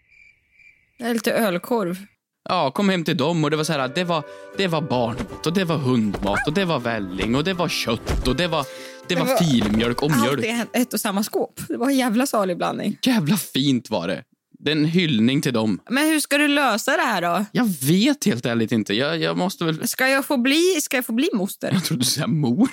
Det 1.00 1.14
lite 1.14 1.32
ölkorv. 1.34 2.06
Ja, 2.50 2.72
kom 2.72 2.90
hem 2.90 3.04
till 3.04 3.18
dem 3.18 3.44
och 3.44 3.52
det 3.52 3.58
var 3.58 3.64
så 3.64 3.74
här, 3.74 3.92
det 3.96 4.04
var, 4.04 4.24
det 4.58 4.68
var 4.68 4.82
barnmat 4.82 5.46
och 5.48 5.54
det 5.54 5.64
var 5.66 5.78
hundmat 5.78 6.48
och 6.48 6.54
det 6.54 6.66
var 6.66 6.80
välling 6.80 7.36
och 7.36 7.44
det 7.44 7.54
var 7.54 7.70
kött 7.70 8.28
och 8.28 8.36
det 8.36 8.48
var, 8.48 8.66
det 9.08 9.16
var 9.16 9.26
var- 9.26 9.38
filmjölk 9.38 10.02
och 10.02 10.12
Allt 10.12 10.22
mjölk. 10.24 10.46
i 10.46 10.66
ett 10.74 10.94
och 10.94 11.00
samma 11.00 11.24
skåp. 11.24 11.60
Det 11.68 11.78
var 11.78 11.88
en 11.90 11.98
jävla 11.98 12.28
salig 12.28 12.58
blandning. 12.58 12.98
Jävla 13.02 13.38
fint 13.38 13.90
var 13.90 14.08
det. 14.08 14.24
Det 14.64 14.72
är 14.72 14.76
en 14.76 14.86
hyllning 14.86 15.42
till 15.42 15.54
dem. 15.54 15.80
Men 15.90 16.08
hur 16.08 16.20
ska 16.20 16.38
du 16.38 16.48
lösa 16.48 16.92
det 16.98 17.02
här 17.04 17.22
då? 17.22 17.46
Jag 17.52 17.66
vet 17.66 18.26
helt 18.26 18.46
ärligt 18.46 18.72
inte. 18.72 18.94
Jag, 18.94 19.18
jag 19.22 19.38
måste 19.38 19.66
väl... 19.66 19.88
Ska 19.88 20.08
jag 20.08 20.26
få 20.26 20.38
bli, 20.38 20.78
ska 20.82 20.98
jag 20.98 21.06
få 21.06 21.14
bli 21.14 21.30
moster? 21.34 21.72
Jag 21.74 21.84
trodde 21.86 22.02
du 22.02 22.06
säga 22.06 22.28
mor. 22.28 22.70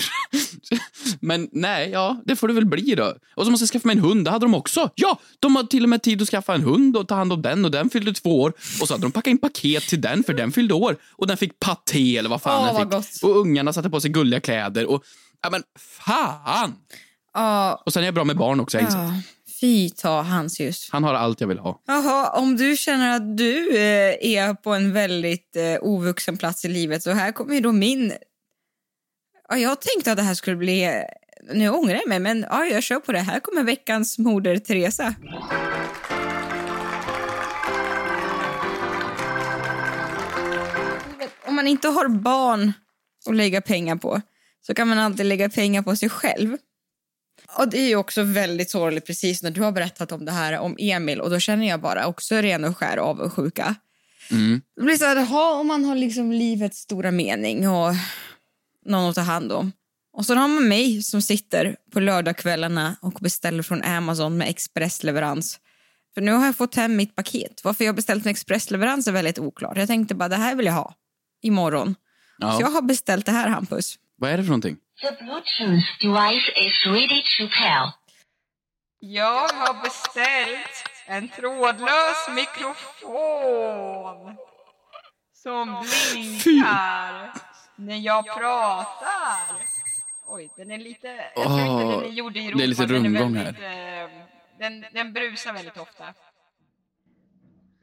Men 1.20 1.48
nej, 1.52 1.90
ja, 1.90 2.22
det 2.24 2.36
får 2.36 2.48
det 2.48 2.54
väl 2.54 2.66
bli 2.66 2.94
då. 2.94 3.14
Och 3.34 3.44
så 3.44 3.50
måste 3.50 3.62
jag 3.62 3.70
skaffa 3.70 3.86
mig 3.88 3.96
en 3.96 4.02
hund. 4.02 4.24
Det 4.24 4.30
hade 4.30 4.44
de 4.44 4.54
också. 4.54 4.90
Ja, 4.94 5.20
de 5.40 5.56
har 5.56 5.62
till 5.64 5.82
och 5.82 5.88
med 5.88 6.02
tid 6.02 6.22
att 6.22 6.28
skaffa 6.28 6.54
en 6.54 6.62
hund 6.62 6.96
och 6.96 7.08
ta 7.08 7.14
hand 7.14 7.32
om 7.32 7.42
den 7.42 7.64
och 7.64 7.70
den 7.70 7.90
fyllde 7.90 8.12
två 8.12 8.40
år. 8.40 8.52
Och 8.80 8.88
så 8.88 8.94
hade 8.94 9.02
de 9.02 9.12
packat 9.12 9.30
in 9.30 9.38
paket 9.38 9.82
till 9.88 10.00
den 10.00 10.24
för 10.24 10.32
den 10.32 10.52
fyllde 10.52 10.74
år. 10.74 10.96
Och 11.12 11.26
den 11.26 11.36
fick 11.36 11.58
paté 11.58 12.16
eller 12.18 12.30
vad 12.30 12.42
fan 12.42 12.60
Åh, 12.60 12.66
den 12.66 12.74
vad 12.90 13.04
fick. 13.06 13.20
gott. 13.22 13.30
Och 13.30 13.40
ungarna 13.40 13.72
satte 13.72 13.90
på 13.90 14.00
sig 14.00 14.10
gulliga 14.10 14.40
kläder 14.40 14.86
och... 14.90 15.04
Ja 15.42 15.50
men 15.50 15.62
fan! 15.78 16.74
Ja, 17.34 17.82
Och 17.86 17.92
sen 17.92 18.02
är 18.02 18.06
jag 18.06 18.14
bra 18.14 18.24
med 18.24 18.36
barn 18.36 18.60
också, 18.60 18.78
har 18.78 18.82
jag 18.82 18.88
insett. 18.88 19.24
Fy 19.60 19.90
ta 19.90 20.22
Hansius. 20.22 20.88
Han 20.92 21.04
har 21.04 21.14
allt 21.14 21.40
jag 21.40 21.48
vill 21.48 21.58
ha. 21.58 21.82
Jaha, 21.86 22.30
om 22.30 22.56
du 22.56 22.76
känner 22.76 23.16
att 23.16 23.36
du 23.36 23.76
eh, 23.76 24.14
är 24.20 24.54
på 24.54 24.74
en 24.74 24.92
väldigt 24.92 25.56
eh, 25.56 25.76
ovuxen 25.80 26.36
plats 26.36 26.64
i 26.64 26.68
livet 26.68 27.02
så 27.02 27.10
här 27.10 27.32
kommer 27.32 27.54
ju 27.54 27.60
då 27.60 27.72
min... 27.72 28.12
Ja, 29.48 29.56
jag 29.58 29.80
tänkte 29.80 30.10
att 30.12 30.16
det 30.16 30.22
här 30.22 30.34
skulle 30.34 30.56
bli... 30.56 30.84
eh, 30.84 31.54
Nu 31.54 31.70
ångrar 31.70 31.94
jag 31.94 32.08
mig, 32.08 32.18
men 32.20 32.46
ja, 32.50 32.64
jag 32.66 32.82
kör 32.82 33.00
på 33.00 33.12
det. 33.12 33.18
Här 33.18 33.40
kommer 33.40 33.62
veckans 33.62 34.18
moder 34.18 34.58
Teresa. 34.58 35.14
Om 41.46 41.54
man 41.56 41.66
inte 41.66 41.88
har 41.88 42.08
barn 42.08 42.72
att 43.28 43.36
lägga 43.36 43.60
pengar 43.60 43.96
på 43.96 44.20
så 44.66 44.74
kan 44.74 44.88
man 44.88 44.98
alltid 44.98 45.26
lägga 45.26 45.48
pengar 45.48 45.82
på 45.82 45.96
sig 45.96 46.08
själv. 46.08 46.56
Och 47.48 47.68
det 47.68 47.78
är 47.78 47.88
ju 47.88 47.96
också 47.96 48.22
väldigt 48.22 48.70
sorgligt 48.70 49.06
precis 49.06 49.42
när 49.42 49.50
du 49.50 49.62
har 49.62 49.72
berättat 49.72 50.12
om 50.12 50.24
det 50.24 50.32
här 50.32 50.58
om 50.58 50.76
Emil 50.78 51.20
och 51.20 51.30
då 51.30 51.38
känner 51.38 51.68
jag 51.68 51.80
bara 51.80 52.06
också 52.06 52.34
ren 52.34 52.64
och 52.64 52.76
skär 52.76 52.96
avundsjuka. 52.96 53.74
Mm. 54.30 54.60
Det 54.76 54.82
blir 54.82 54.96
så 54.96 55.04
här, 55.04 55.24
ha, 55.24 55.52
om 55.60 55.66
man 55.66 55.84
har 55.84 55.96
liksom 55.96 56.32
livets 56.32 56.78
stora 56.78 57.10
mening 57.10 57.68
och 57.68 57.94
någon 58.86 59.10
att 59.10 59.14
ta 59.14 59.20
hand 59.20 59.52
om. 59.52 59.72
Och 60.12 60.26
så 60.26 60.34
har 60.34 60.48
man 60.48 60.68
mig 60.68 61.02
som 61.02 61.22
sitter 61.22 61.76
på 61.92 62.00
lördagskvällarna 62.00 62.96
och 63.02 63.12
beställer 63.20 63.62
från 63.62 63.82
Amazon 63.82 64.38
med 64.38 64.48
expressleverans. 64.48 65.58
För 66.14 66.20
nu 66.20 66.32
har 66.32 66.46
jag 66.46 66.56
fått 66.56 66.74
hem 66.74 66.96
mitt 66.96 67.14
paket. 67.14 67.60
Varför 67.64 67.84
jag 67.84 67.94
beställt 67.94 68.24
en 68.24 68.30
expressleverans 68.30 69.08
är 69.08 69.12
väldigt 69.12 69.38
oklart. 69.38 69.76
Jag 69.76 69.88
tänkte 69.88 70.14
bara 70.14 70.28
det 70.28 70.36
här 70.36 70.54
vill 70.54 70.66
jag 70.66 70.72
ha 70.72 70.94
imorgon. 71.42 71.94
Ja. 72.38 72.52
Så 72.52 72.62
jag 72.62 72.70
har 72.70 72.82
beställt 72.82 73.26
det 73.26 73.32
här 73.32 73.48
Hampus. 73.48 73.98
Vad 74.16 74.30
är 74.30 74.36
det 74.36 74.42
för 74.42 74.48
någonting? 74.48 74.76
The 75.00 75.16
Bluetooth 75.20 75.84
device 76.00 76.48
is 76.56 76.86
ready 76.86 77.22
to 77.22 77.48
pair. 77.58 77.92
Jag 78.98 79.48
har 79.48 79.82
beställt 79.82 80.84
en 81.06 81.28
trådlös 81.28 82.28
mikrofon 82.34 84.36
som 85.32 85.84
blinkar 86.12 87.32
när 87.76 87.96
jag 87.96 88.24
pratar. 88.26 89.56
Oj, 90.26 90.50
den 90.56 90.70
är 90.70 90.78
lite... 90.78 91.08
jag 91.36 91.44
tror 91.44 91.60
inte 91.60 91.72
Åh, 91.72 92.00
den 92.00 92.10
är 92.10 92.14
gjord 92.14 92.36
i 92.36 92.52
det 92.56 92.62
är 92.62 92.66
lite 92.66 92.86
rundgång 92.86 93.34
väldigt, 93.34 93.62
eh, 93.62 94.24
Den, 94.58 94.84
den 94.92 95.12
brusar 95.12 95.52
väldigt 95.52 95.76
ofta. 95.76 96.14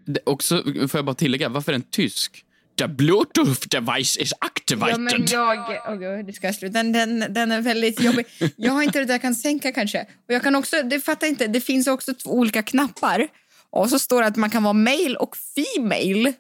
Det, 0.06 0.20
också, 0.26 0.64
får 0.64 0.98
jag 0.98 1.06
bara 1.06 1.16
tillägga, 1.16 1.50
varför 1.50 1.72
är 1.72 1.78
den 1.78 1.90
tysk? 1.90 2.44
The 2.78 2.88
bluetooth 2.88 3.68
device 3.68 4.18
is 4.18 4.34
activated. 4.40 4.94
Ja, 4.94 4.98
men 4.98 5.26
jag... 5.26 5.58
Oh, 5.88 5.96
gud, 5.96 6.26
det 6.26 6.34
ska 6.34 6.54
sluta. 6.54 6.74
Den, 6.74 6.92
den, 6.92 7.34
den 7.34 7.52
är 7.52 7.62
väldigt 7.62 8.02
jobbig. 8.02 8.26
Jag 8.56 8.72
har 8.72 8.84
inte 8.84 9.00
det 9.00 9.06
där 9.06 9.14
jag 9.14 9.22
kan 9.22 9.36
sänka 9.36 9.72
kanske. 9.72 10.02
Och 10.02 10.34
jag 10.34 10.44
kan 10.44 10.56
också, 10.56 10.84
det 10.84 11.00
fattar 11.00 11.28
inte, 11.28 11.48
det 11.48 11.62
finns 11.62 11.88
också 11.88 12.14
två 12.14 12.32
olika 12.32 12.64
knappar. 12.64 13.28
Och 13.70 13.90
så 13.90 14.00
står 14.00 14.22
det 14.22 14.28
att 14.28 14.36
man 14.36 14.50
kan 14.50 14.64
vara 14.64 14.74
male 14.74 15.16
och 15.20 15.36
female. 15.56 16.34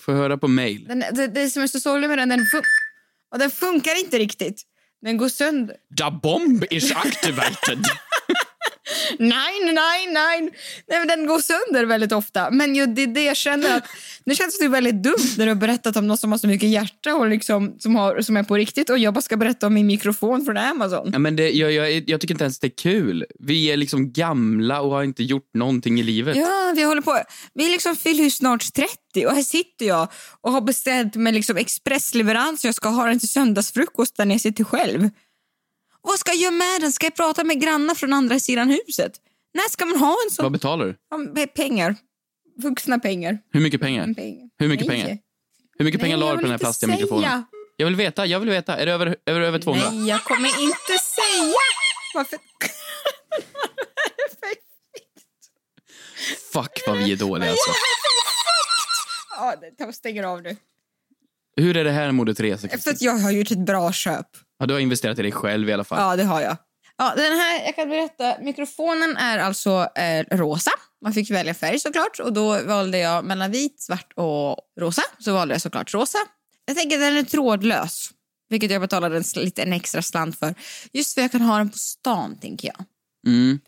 Får 0.00 0.14
jag 0.14 0.20
höra 0.20 0.38
på 0.38 0.48
mail? 0.48 0.84
Den, 0.88 1.04
det, 1.12 1.26
det 1.26 1.50
som 1.50 1.62
är 1.62 1.66
så 1.66 1.80
sorgligt 1.80 2.08
med 2.08 2.18
den, 2.18 2.28
den, 2.28 2.46
fun 2.46 2.62
och 3.32 3.38
den 3.38 3.50
funkar 3.50 4.00
inte 4.00 4.18
riktigt. 4.18 4.62
Den 5.02 5.16
går 5.16 5.28
sönder. 5.28 5.76
The 5.98 6.10
bomb 6.22 6.64
is 6.70 6.92
activated. 6.92 7.84
nej, 9.18 9.72
nej, 9.72 10.06
nej. 10.12 10.50
nej 10.88 10.98
men 10.98 11.08
den 11.08 11.26
går 11.26 11.38
sönder 11.40 11.84
väldigt 11.84 12.12
ofta. 12.12 12.50
Men 12.50 12.74
ju, 12.74 12.86
det, 12.86 13.06
det 13.06 13.24
jag 13.24 13.36
känner 13.36 13.76
att 13.76 13.84
nu 14.24 14.34
känns 14.34 14.58
det 14.58 14.68
väldigt 14.68 15.02
dumt 15.02 15.34
när 15.38 15.46
du 15.46 15.50
har 15.50 15.56
berättat 15.56 15.96
om 15.96 16.06
något 16.06 16.20
som 16.20 16.32
har 16.32 16.38
så 16.38 16.46
mycket 16.46 16.68
hjärta 16.68 17.14
och 17.14 17.28
liksom, 17.28 17.76
som, 17.78 17.96
har, 17.96 18.20
som 18.20 18.36
är 18.36 18.42
på 18.42 18.56
riktigt 18.56 18.90
och 18.90 18.98
jag 18.98 19.14
bara 19.14 19.22
ska 19.22 19.36
berätta 19.36 19.66
om 19.66 19.74
min 19.74 19.86
mikrofon 19.86 20.44
från 20.44 20.56
Amazon. 20.56 21.10
Ja, 21.12 21.18
men 21.18 21.36
det, 21.36 21.50
jag, 21.50 21.72
jag, 21.72 22.10
jag 22.10 22.20
tycker 22.20 22.34
inte 22.34 22.44
ens 22.44 22.58
det 22.58 22.66
är 22.66 22.76
kul. 22.76 23.24
Vi 23.38 23.70
är 23.70 23.76
liksom 23.76 24.12
gamla 24.12 24.80
och 24.80 24.90
har 24.90 25.02
inte 25.02 25.22
gjort 25.22 25.50
någonting 25.54 26.00
i 26.00 26.02
livet. 26.02 26.36
Ja, 26.36 26.72
vi 26.76 26.82
håller 26.82 27.02
på. 27.02 27.18
Vi 27.54 27.68
liksom 27.68 27.96
fyller 27.96 28.30
snart 28.30 28.72
30 28.72 29.26
och 29.26 29.32
här 29.32 29.42
sitter 29.42 29.86
jag 29.86 30.08
och 30.40 30.52
har 30.52 30.60
beställt 30.60 31.14
med 31.14 31.34
liksom 31.34 31.56
expressleverans 31.56 32.64
jag 32.64 32.74
ska 32.74 32.88
ha 32.88 33.06
den 33.06 33.18
till 33.18 33.28
söndagsfrukost 33.28 34.18
när 34.18 34.26
jag 34.26 34.40
sitter 34.40 34.64
själv. 34.64 35.08
Vad 36.08 36.18
ska 36.18 36.30
jag 36.30 36.40
göra 36.40 36.50
med 36.50 36.80
den? 36.80 36.92
Ska 36.92 37.06
jag 37.06 37.14
prata 37.14 37.44
med 37.44 37.60
grannar 37.60 37.94
från 37.94 38.12
andra 38.12 38.40
sidan 38.40 38.70
huset? 38.70 39.12
När 39.54 39.68
ska 39.70 39.86
man 39.86 39.98
ha 39.98 40.16
en 40.26 40.30
sån? 40.30 40.42
Vad 40.42 40.52
betalar 40.52 40.86
du? 40.86 40.96
Ja, 41.10 41.46
pengar. 41.54 41.96
Vuxna 42.56 42.98
pengar. 42.98 43.38
Hur 43.52 43.60
mycket 43.60 43.80
pengar? 43.80 44.14
pengar. 44.14 44.48
Hur 44.58 44.68
mycket 44.68 44.86
Nej. 44.86 45.02
pengar? 45.02 45.18
Hur 45.78 45.84
mycket 45.84 46.00
pengar 46.00 46.16
la 46.16 46.30
du 46.30 46.36
på 46.36 46.42
den 46.42 46.50
här 46.50 46.58
plastiga 46.58 46.88
säga. 46.88 46.96
mikrofonen? 46.96 47.44
Jag 47.76 47.86
vill 47.86 47.96
veta, 47.96 48.26
jag 48.26 48.40
vill 48.40 48.48
veta. 48.50 48.76
Är 48.76 48.86
det 48.86 48.92
över, 48.92 49.16
det 49.24 49.32
över 49.32 49.58
200? 49.58 49.90
Nej, 49.90 50.08
jag 50.08 50.24
kommer 50.24 50.48
inte 50.48 50.98
säga. 50.98 51.54
Varför? 52.14 52.38
Fuck 56.52 56.82
vad 56.86 56.98
vi 56.98 57.12
är 57.12 57.16
dåliga 57.16 57.50
alltså. 57.50 57.70
ja, 59.78 59.92
stänger 59.92 60.22
av 60.22 60.42
nu. 60.42 60.56
Hur 61.56 61.76
är 61.76 61.84
det 61.84 61.92
här 61.92 62.12
Moder 62.12 62.34
Teresa? 62.34 62.68
Efter 62.68 62.90
att 62.90 63.02
jag 63.02 63.12
har 63.12 63.30
gjort 63.30 63.50
ett 63.50 63.66
bra 63.66 63.92
köp. 63.92 64.26
Ja, 64.58 64.66
du 64.66 64.74
har 64.74 64.80
investerat 64.80 65.18
i 65.18 65.22
dig 65.22 65.32
själv 65.32 65.68
i 65.68 65.72
alla 65.72 65.84
fall. 65.84 66.00
Ja, 66.00 66.16
det 66.16 66.24
har 66.24 66.40
jag. 66.40 66.56
Ja, 66.96 67.14
den 67.16 67.32
här, 67.32 67.64
jag 67.64 67.76
kan 67.76 67.88
berätta, 67.88 68.36
mikrofonen 68.40 69.16
är 69.16 69.38
alltså 69.38 69.88
eh, 69.94 70.36
rosa. 70.36 70.70
Man 71.02 71.12
fick 71.12 71.30
välja 71.30 71.54
färg 71.54 71.80
såklart 71.80 72.20
och 72.20 72.32
då 72.32 72.62
valde 72.62 72.98
jag 72.98 73.24
mellan 73.24 73.50
vit, 73.50 73.80
svart 73.80 74.12
och 74.16 74.56
rosa. 74.80 75.02
Så 75.18 75.32
valde 75.32 75.54
jag 75.54 75.62
såklart 75.62 75.94
rosa. 75.94 76.18
Jag 76.64 76.76
tänker 76.76 76.96
att 76.96 77.02
den 77.02 77.16
är 77.16 77.22
trådlös, 77.22 78.10
vilket 78.48 78.70
jag 78.70 78.80
betalade 78.80 79.16
en, 79.16 79.24
lite 79.36 79.62
en 79.62 79.72
extra 79.72 80.02
slant 80.02 80.38
för. 80.38 80.54
Just 80.92 81.14
för 81.14 81.20
jag 81.20 81.32
kan 81.32 81.40
ha 81.40 81.58
den 81.58 81.70
på 81.70 81.78
stan, 81.78 82.38
tänker 82.40 82.68
jag. 82.68 82.84
Mm. 83.32 83.58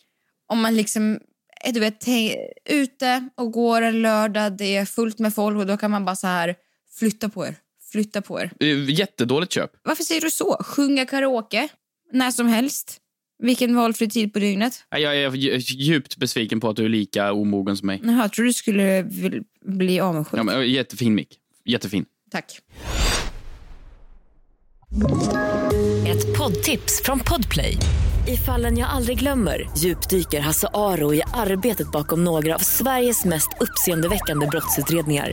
Om 0.48 0.60
man 0.60 0.76
liksom 0.76 1.18
är 1.60 1.72
du 1.72 1.80
vet, 1.80 2.00
te- 2.00 2.52
ute 2.64 3.28
och 3.34 3.52
går 3.52 3.82
en 3.82 4.02
lördag, 4.02 4.56
det 4.56 4.76
är 4.76 4.84
fullt 4.84 5.18
med 5.18 5.34
folk 5.34 5.58
och 5.58 5.66
då 5.66 5.76
kan 5.76 5.90
man 5.90 6.04
bara 6.04 6.16
så 6.16 6.26
här 6.26 6.54
flytta 6.98 7.28
på 7.28 7.46
er. 7.46 7.56
Flytta 7.92 8.22
på 8.22 8.40
er. 8.40 8.50
Jättedåligt 8.90 9.52
köp. 9.52 9.70
Varför 9.82 10.04
säger 10.04 10.20
du 10.20 10.30
så? 10.30 10.56
Sjunga 10.64 11.06
karaoke 11.06 11.68
när 12.12 12.30
som 12.30 12.46
helst. 12.46 12.96
Vilken 13.42 13.76
valfri 13.76 14.08
tid 14.10 14.32
på 14.32 14.38
dygnet. 14.38 14.84
Jag 14.90 15.16
är 15.16 15.30
dj- 15.30 15.58
djupt 15.58 16.16
besviken 16.16 16.60
på 16.60 16.68
att 16.68 16.76
du 16.76 16.84
är 16.84 16.88
lika 16.88 17.32
omogen 17.32 17.76
som 17.76 17.86
mig. 17.86 18.00
Jaha, 18.04 18.20
jag 18.22 18.32
tror 18.32 18.44
du 18.44 18.52
skulle 18.52 19.06
bli 19.64 20.00
avundsjuk. 20.00 20.38
Ja, 20.38 20.42
men, 20.42 20.70
jättefin 20.70 21.14
mick. 21.14 21.38
Jättefin. 21.64 22.04
Tack. 22.30 22.60
Ett 26.08 26.38
poddtips 26.38 27.02
från 27.04 27.20
Podplay. 27.20 27.76
I 28.28 28.36
fallen 28.36 28.78
jag 28.78 28.88
aldrig 28.90 29.18
glömmer 29.18 29.70
djupdyker 29.78 30.40
Hasse 30.40 30.68
Aro 30.74 31.14
i 31.14 31.22
arbetet 31.34 31.92
bakom 31.92 32.24
några 32.24 32.54
av 32.54 32.58
Sveriges 32.58 33.24
mest 33.24 33.48
uppseendeväckande 33.60 34.46
brottsutredningar. 34.46 35.32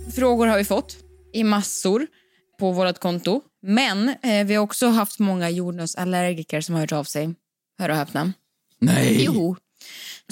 frågor 0.11 0.47
har 0.47 0.57
vi 0.57 0.63
fått 0.63 0.97
i 1.33 1.43
massor 1.43 2.07
på 2.59 2.71
vårt 2.71 2.99
konto. 2.99 3.41
Men 3.61 4.09
eh, 4.09 4.45
vi 4.45 4.55
har 4.55 4.63
också 4.63 4.87
haft 4.87 5.19
många 5.19 5.49
jordnötsallergiker 5.49 6.61
som 6.61 6.75
har 6.75 6.81
hört 6.81 6.91
av 6.91 7.03
sig. 7.03 7.35
Hör 7.79 7.89
och 7.89 7.95
häpna. 7.95 8.33
Nej! 8.79 9.23
Jo. 9.25 9.55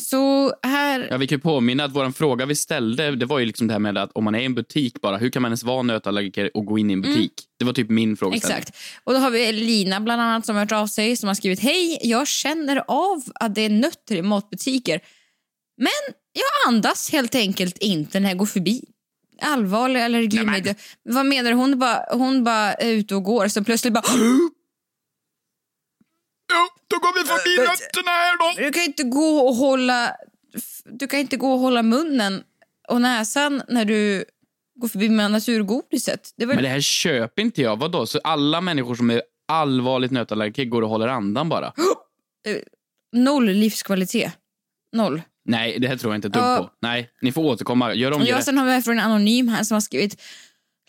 Så 0.01 0.53
här... 0.63 1.07
Ja, 1.09 1.17
vi 1.17 1.27
kan 1.27 1.35
ju 1.35 1.41
påminna 1.41 1.83
att 1.83 1.91
vår 1.91 2.11
fråga 2.11 2.45
vi 2.45 2.55
ställde, 2.55 3.15
det 3.15 3.25
var 3.25 3.39
ju 3.39 3.45
liksom 3.45 3.67
det 3.67 3.73
här 3.73 3.79
med 3.79 3.97
att 3.97 4.11
om 4.11 4.23
man 4.23 4.35
är 4.35 4.39
i 4.39 4.45
en 4.45 4.55
butik 4.55 5.01
bara, 5.01 5.17
hur 5.17 5.29
kan 5.29 5.41
man 5.41 5.49
ens 5.49 5.63
vara 5.63 5.81
nötallergiker 5.81 6.57
och 6.57 6.65
gå 6.65 6.79
in 6.79 6.89
i 6.89 6.93
en 6.93 7.01
butik? 7.01 7.33
Det 7.59 7.65
var 7.65 7.73
typ 7.73 7.89
min 7.89 8.17
frågeställning. 8.17 8.59
Exakt. 8.59 8.77
Och 9.03 9.13
då 9.13 9.19
har 9.19 9.31
vi 9.31 9.51
Lina 9.51 9.99
bland 9.99 10.21
annat 10.21 10.45
som 10.45 10.55
har 10.55 10.63
hört 10.63 10.71
av 10.71 10.87
sig 10.87 11.15
som 11.15 11.27
har 11.27 11.35
skrivit 11.35 11.59
Hej, 11.59 11.99
jag 12.01 12.27
känner 12.27 12.83
av 12.87 13.23
att 13.35 13.55
det 13.55 13.61
är 13.61 13.69
nötter 13.69 14.15
i 14.15 14.21
matbutiker. 14.21 15.01
Men 15.77 16.13
jag 16.33 16.73
andas 16.73 17.11
helt 17.11 17.35
enkelt 17.35 17.77
inte 17.77 18.19
när 18.19 18.29
jag 18.29 18.37
går 18.37 18.45
förbi. 18.45 18.83
Allvarlig 19.41 20.01
allergi. 20.01 20.45
med 20.45 20.75
Vad 21.03 21.25
menar 21.25 21.51
du? 21.51 21.55
Hon 21.57 21.79
bara, 21.79 22.05
hon 22.11 22.43
bara 22.43 22.73
är 22.73 22.91
ute 22.91 23.15
och 23.15 23.23
går 23.23 23.47
så 23.47 23.63
plötsligt 23.63 23.93
bara 23.93 24.03
Ja, 26.53 26.67
då 26.87 26.97
går 26.97 27.21
vi 27.21 27.27
förbi 27.27 27.69
nötterna 27.69 28.11
här 28.11 28.37
då! 28.37 28.61
Du 28.63 28.71
kan 28.71 28.83
inte 28.83 29.03
gå 29.03 29.47
och 29.47 29.55
hålla 29.55 30.15
Du 30.85 31.07
kan 31.07 31.19
inte 31.19 31.37
gå 31.37 31.51
och 31.53 31.59
hålla 31.59 31.83
munnen 31.83 32.43
och 32.87 33.01
näsan 33.01 33.61
när 33.67 33.85
du 33.85 34.25
går 34.75 34.87
förbi 34.87 35.09
med 35.09 35.31
naturgodiset. 35.31 36.33
Det 36.35 36.45
var 36.45 36.53
Men 36.53 36.63
det 36.63 36.69
här 36.69 36.81
köper 36.81 37.41
inte 37.41 37.61
jag. 37.61 37.77
Vadå? 37.77 38.05
Så 38.05 38.19
alla 38.23 38.61
människor 38.61 38.95
som 38.95 39.09
är 39.09 39.21
allvarligt 39.47 40.11
nötallergiker 40.11 40.65
går 40.65 40.81
och 40.81 40.89
håller 40.89 41.07
andan 41.07 41.49
bara? 41.49 41.73
noll 43.15 43.45
livskvalitet. 43.45 44.33
Noll. 44.95 45.21
Nej, 45.49 45.79
det 45.79 45.87
här 45.87 45.97
tror 45.97 46.13
jag 46.13 46.17
inte 46.17 46.27
ett 46.27 46.33
dugg 46.33 46.43
Ja. 46.43 46.57
på. 46.57 46.69
Nej, 46.81 47.09
ni 47.21 47.31
får 47.31 47.43
återkomma. 47.43 47.93
Gör 47.93 48.11
om 48.11 48.25
Ja, 48.25 48.35
det. 48.37 48.43
sen 48.43 48.57
har 48.57 48.75
vi 48.75 48.81
från 48.81 48.99
en 48.99 49.05
anonym 49.05 49.47
här 49.47 49.63
som 49.63 49.75
har 49.75 49.81
skrivit 49.81 50.21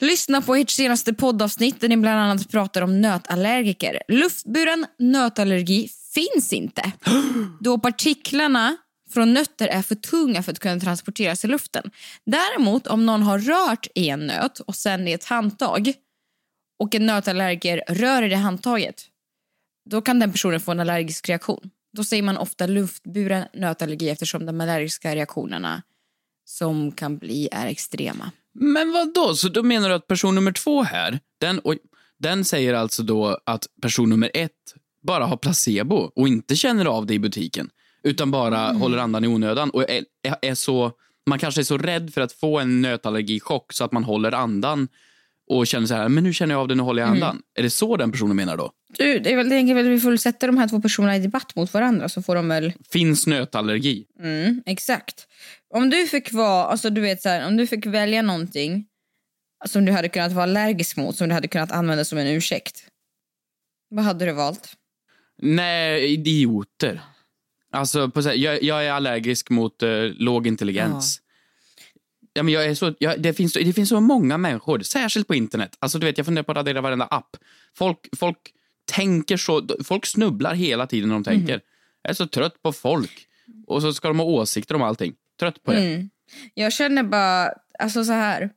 Lyssna 0.00 0.42
på 0.42 0.54
ert 0.54 0.70
senaste 0.70 1.14
poddavsnitt 1.14 1.80
där 1.80 1.88
ni 1.88 1.96
bland 1.96 2.20
annat 2.20 2.50
pratar 2.50 2.82
om 2.82 3.00
nötallergiker. 3.00 4.02
Luftburen 4.08 4.86
nötallergi 4.98 5.88
finns 6.14 6.52
inte 6.52 6.92
då 7.60 7.78
partiklarna 7.78 8.76
från 9.10 9.32
nötter 9.34 9.68
är 9.68 9.82
för 9.82 9.94
tunga 9.94 10.42
för 10.42 10.52
att 10.52 10.58
kunna 10.58 10.80
transporteras 10.80 11.44
i 11.44 11.48
luften. 11.48 11.90
Däremot 12.26 12.86
om 12.86 13.06
någon 13.06 13.22
har 13.22 13.38
rört 13.38 13.86
i 13.94 14.08
en 14.08 14.26
nöt 14.26 14.60
och 14.60 14.74
sen 14.74 15.08
i 15.08 15.12
ett 15.12 15.24
handtag 15.24 15.92
och 16.82 16.94
en 16.94 17.06
nötallergiker 17.06 17.82
rör 17.88 18.22
i 18.22 18.28
det 18.28 18.36
handtaget 18.36 19.02
då 19.90 20.02
kan 20.02 20.18
den 20.20 20.32
personen 20.32 20.60
få 20.60 20.70
en 20.72 20.80
allergisk 20.80 21.28
reaktion. 21.28 21.70
Då 21.92 22.04
säger 22.04 22.22
man 22.22 22.36
ofta 22.36 22.66
luftburen 22.66 23.44
nötallergi 23.54 24.08
eftersom 24.08 24.46
de 24.46 24.60
allergiska 24.60 25.14
reaktionerna 25.14 25.82
som 26.44 26.92
kan 26.92 27.18
bli 27.18 27.48
är 27.52 27.66
extrema. 27.66 28.30
Men 28.54 28.92
vad 28.92 29.14
då? 29.14 29.34
Så 29.34 29.48
då 29.48 29.62
menar 29.62 29.88
du 29.88 29.94
att 29.94 30.06
person 30.06 30.34
nummer 30.34 30.52
två 30.52 30.82
här, 30.82 31.20
den, 31.38 31.60
oj, 31.64 31.78
den 32.18 32.44
säger 32.44 32.74
alltså 32.74 33.02
då 33.02 33.38
att 33.46 33.66
person 33.82 34.08
nummer 34.10 34.30
ett 34.34 34.74
bara 35.02 35.26
har 35.26 35.36
placebo 35.36 35.96
och 35.96 36.28
inte 36.28 36.56
känner 36.56 36.84
av 36.84 37.06
det 37.06 37.14
i 37.14 37.18
butiken, 37.18 37.70
utan 38.02 38.30
bara 38.30 38.68
Mm. 38.68 38.80
håller 38.80 38.98
andan 38.98 39.24
i 39.24 39.28
onödan 39.28 39.70
och 39.70 39.90
är, 39.90 40.04
är, 40.22 40.36
är 40.42 40.54
så, 40.54 40.92
man 41.26 41.38
kanske 41.38 41.60
är 41.60 41.64
så 41.64 41.78
rädd 41.78 42.14
för 42.14 42.20
att 42.20 42.32
få 42.32 42.58
en 42.58 42.82
nötallergichock 42.82 43.72
så 43.72 43.84
att 43.84 43.92
man 43.92 44.04
håller 44.04 44.32
andan 44.32 44.88
och 45.50 45.66
känner 45.66 45.86
så 45.86 45.94
här, 45.94 46.08
men 46.08 46.24
nu 46.24 46.32
känner 46.32 46.54
jag 46.54 46.60
av 46.60 46.68
det, 46.68 46.74
nu 46.74 46.82
håller 46.82 47.02
jag 47.02 47.08
Mm. 47.10 47.22
andan. 47.22 47.42
Är 47.58 47.62
det 47.62 47.70
så 47.70 47.96
den 47.96 48.12
personen 48.12 48.36
menar 48.36 48.56
då? 48.56 48.72
Du, 48.96 49.18
det 49.18 49.32
är 49.32 49.36
väl, 49.36 49.52
är 49.52 49.74
väl 49.74 49.88
vi 49.88 50.00
får 50.00 50.16
sätta 50.16 50.46
de 50.46 50.58
här 50.58 50.68
två 50.68 50.80
personerna 50.80 51.16
i 51.16 51.18
debatt 51.18 51.56
mot 51.56 51.74
varandra 51.74 52.08
så 52.08 52.22
får 52.22 52.34
de 52.34 52.48
väl... 52.48 52.72
Finns 52.90 53.26
nötallergi? 53.26 54.04
Mm, 54.22 54.62
exakt. 54.66 55.26
Om 55.74 55.90
du 55.90 56.06
fick 56.06 56.32
vara, 56.32 56.64
alltså 56.64 56.90
du 56.90 57.00
vet 57.00 57.22
så 57.22 57.28
här, 57.28 57.46
om 57.46 57.56
du 57.56 57.66
fick 57.66 57.86
välja 57.86 58.22
någonting 58.22 58.86
som 59.68 59.84
du 59.84 59.92
hade 59.92 60.08
kunnat 60.08 60.32
vara 60.32 60.42
allergisk 60.42 60.96
mot, 60.96 61.16
som 61.16 61.28
du 61.28 61.34
hade 61.34 61.48
kunnat 61.48 61.72
använda 61.72 62.04
som 62.04 62.18
en 62.18 62.26
ursäkt. 62.26 62.84
Vad 63.90 64.04
hade 64.04 64.24
du 64.24 64.32
valt? 64.32 64.72
Nej, 65.42 66.12
idioter. 66.12 67.00
Alltså, 67.72 68.10
på, 68.10 68.20
jag, 68.20 68.62
jag 68.62 68.86
är 68.86 68.90
allergisk 68.92 69.50
mot 69.50 69.82
eh, 69.82 69.90
låg 70.02 70.46
intelligens. 70.46 71.20
Ja. 71.22 71.29
Men 72.34 72.48
jag 72.48 72.66
är 72.66 72.74
så, 72.74 72.94
jag, 72.98 73.22
det, 73.22 73.34
finns, 73.34 73.52
det 73.52 73.72
finns 73.72 73.88
så 73.88 74.00
många 74.00 74.38
människor, 74.38 74.80
särskilt 74.80 75.26
på 75.26 75.34
internet. 75.34 75.76
Alltså, 75.78 75.98
du 75.98 76.06
vet, 76.06 76.18
jag 76.18 76.26
funderar 76.26 76.42
på 76.42 76.52
att 76.52 76.56
radera 76.56 76.80
varenda 76.80 77.04
app. 77.04 77.36
Folk, 77.76 78.08
folk 78.16 78.38
tänker 78.92 79.36
så, 79.36 79.66
folk 79.84 80.06
snubblar 80.06 80.54
hela 80.54 80.86
tiden 80.86 81.08
när 81.08 81.16
de 81.16 81.24
tänker. 81.24 81.60
Jag 82.02 82.10
är 82.10 82.14
så 82.14 82.26
trött 82.26 82.62
på 82.62 82.72
folk. 82.72 83.26
Och 83.66 83.82
så 83.82 83.92
ska 83.92 84.08
de 84.08 84.18
ha 84.18 84.26
åsikter 84.26 84.74
om 84.74 84.82
allting. 84.82 85.14
Trött 85.40 85.62
på 85.62 85.72
det. 85.72 85.78
Mm. 85.78 86.10
Jag 86.54 86.72
känner 86.72 87.02
bara, 87.02 87.52
alltså 87.78 88.04
så 88.04 88.12
här. 88.12 88.50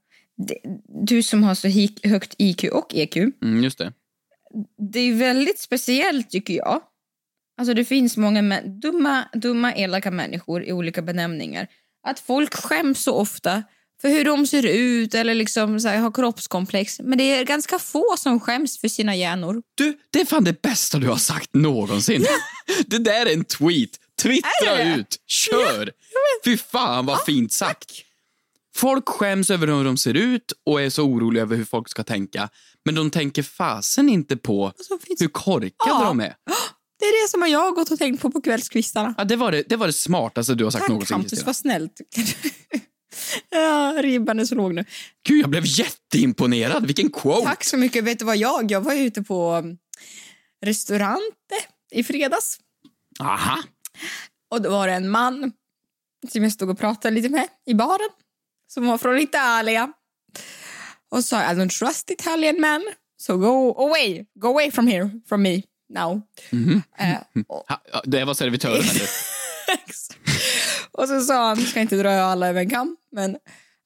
Du 1.06 1.24
som 1.24 1.44
har 1.44 1.56
så 1.56 1.68
högt 2.10 2.36
IQ 2.38 2.64
och 2.64 2.96
EQ. 2.96 3.18
Mm, 3.18 3.64
just 3.64 3.78
det. 3.78 3.94
Det 4.78 5.00
är 5.00 5.14
väldigt 5.14 5.60
speciellt 5.60 6.30
tycker 6.30 6.54
jag. 6.54 6.82
Alltså 7.58 7.74
det 7.74 7.86
finns 7.86 8.18
många 8.18 8.62
dumma, 8.62 9.26
dumma, 9.34 9.74
elaka 9.74 10.12
människor 10.12 10.64
i 10.64 10.72
olika 10.72 11.02
benämningar. 11.02 11.68
Att 12.04 12.20
folk 12.20 12.54
skäms 12.54 13.04
så 13.04 13.14
ofta 13.14 13.64
för 14.02 14.10
hur 14.10 14.26
de 14.26 14.48
ser 14.48 14.66
ut 14.66 15.14
eller 15.14 15.34
liksom 15.36 15.80
så 15.80 15.88
här, 15.88 15.98
har 15.98 16.12
kroppskomplex. 16.12 17.00
Men 17.00 17.18
det 17.18 17.24
är 17.24 17.44
ganska 17.46 17.80
få 17.80 18.16
som 18.18 18.40
skäms 18.40 18.80
för 18.82 18.88
sina 18.88 19.16
hjärnor. 19.16 19.62
Du, 19.76 19.98
det 20.10 20.22
är 20.22 20.26
fan 20.26 20.44
det 20.44 20.62
bästa 20.62 20.98
du 21.00 21.08
har 21.08 21.18
sagt 21.18 21.50
någonsin. 21.54 22.26
det 22.86 22.98
där 22.98 23.26
är 23.26 23.34
en 23.34 23.46
tweet. 23.46 23.90
Twittra 24.22 24.96
ut. 24.96 25.18
Kör! 25.28 25.92
Fy 26.46 26.58
fan 26.58 27.06
vad 27.06 27.24
fint 27.26 27.54
sagt. 27.54 27.92
Folk 28.76 29.10
skäms 29.10 29.50
över 29.50 29.68
hur 29.68 29.84
de 29.84 29.98
ser 29.98 30.14
ut 30.14 30.54
och 30.66 30.82
är 30.82 30.90
så 30.90 31.04
oroliga 31.04 31.44
över 31.44 31.56
hur 31.56 31.66
folk 31.66 31.90
ska 31.90 32.04
tänka. 32.04 32.50
Men 32.86 32.96
de 32.96 33.12
tänker 33.12 33.44
fasen 33.44 34.10
inte 34.10 34.38
på 34.38 34.74
hur 35.20 35.28
korkade 35.28 35.72
Ja. 35.86 36.04
de 36.04 36.20
är. 36.20 36.36
Det 37.00 37.06
är 37.06 37.24
det 37.24 37.30
som 37.30 37.52
jag 37.52 37.60
har 37.60 37.72
gått 37.72 37.92
och 37.92 38.00
tänkt 38.00 38.22
på 38.22 38.32
på 38.32 38.42
kvällskvistarna. 38.42 39.16
Ja, 39.18 39.24
det, 39.24 39.36
var 39.36 39.52
det, 39.52 39.64
det 39.70 39.76
var 39.76 39.88
det 39.88 39.94
smartaste 39.94 40.56
du 40.56 40.64
har 40.64 40.72
sagt 40.72 40.82
Tack 40.82 40.90
någonsin, 40.90 41.16
Hampus, 41.16 41.30
Kristina. 41.30 41.46
vad 41.46 41.56
snällt. 41.56 42.02
ja, 43.50 43.96
ribban 43.98 44.40
är 44.40 44.46
så 44.46 44.56
låg 44.56 44.74
nu. 44.74 44.86
Gud, 45.28 45.42
jag 45.42 45.50
blev 45.50 45.64
jätteimponerad. 45.66 46.86
Vilken 46.86 47.10
quote! 47.10 47.46
Tack 47.46 47.64
så 47.64 47.78
mycket. 47.78 48.04
Vet 48.04 48.20
du 48.20 48.26
vad 48.26 48.38
jag? 48.38 48.72
Jag 48.72 48.82
var 48.82 48.94
ute 48.96 49.22
på 49.24 49.54
um, 49.54 49.78
restaurante 50.66 51.56
i 51.92 52.04
fredags. 52.04 52.60
Aha. 53.20 53.64
Och 54.52 54.62
då 54.62 54.70
var 54.70 54.88
det 54.88 54.94
en 54.94 55.10
man 55.10 55.52
som 56.32 56.44
jag 56.44 56.52
stod 56.52 56.70
och 56.70 56.80
pratade 56.80 57.16
lite 57.16 57.30
med 57.30 57.48
i 57.66 57.74
baren. 57.74 58.10
Som 58.74 58.86
var 58.86 58.98
från 58.98 59.20
Italien. 59.20 59.94
Och 61.12 61.24
sa 61.24 61.42
I 61.42 61.56
don't 61.56 61.80
trust 61.80 62.12
Italian 62.12 62.62
men. 62.62 62.82
So 63.22 63.38
go 63.38 63.76
away. 63.88 64.26
Go 64.40 64.48
away 64.48 64.72
from 64.72 64.88
here. 64.88 65.10
From 65.30 65.42
me. 65.42 65.62
Now. 65.94 66.22
Eh, 66.98 67.44
och, 67.48 67.66
Ha, 67.70 67.82
ja, 67.94 68.02
det 68.06 68.26
var 68.26 68.34
servitören. 68.34 68.82
eller? 68.82 69.08
och 70.92 71.08
så 71.08 71.22
sa 71.22 71.48
han, 71.48 71.58
ska 71.58 71.80
inte 71.82 71.96
dra 71.96 72.12
alla 72.12 72.48
över 72.48 72.62
en 72.62 72.70
kam. 72.70 72.98
Men, 73.12 73.38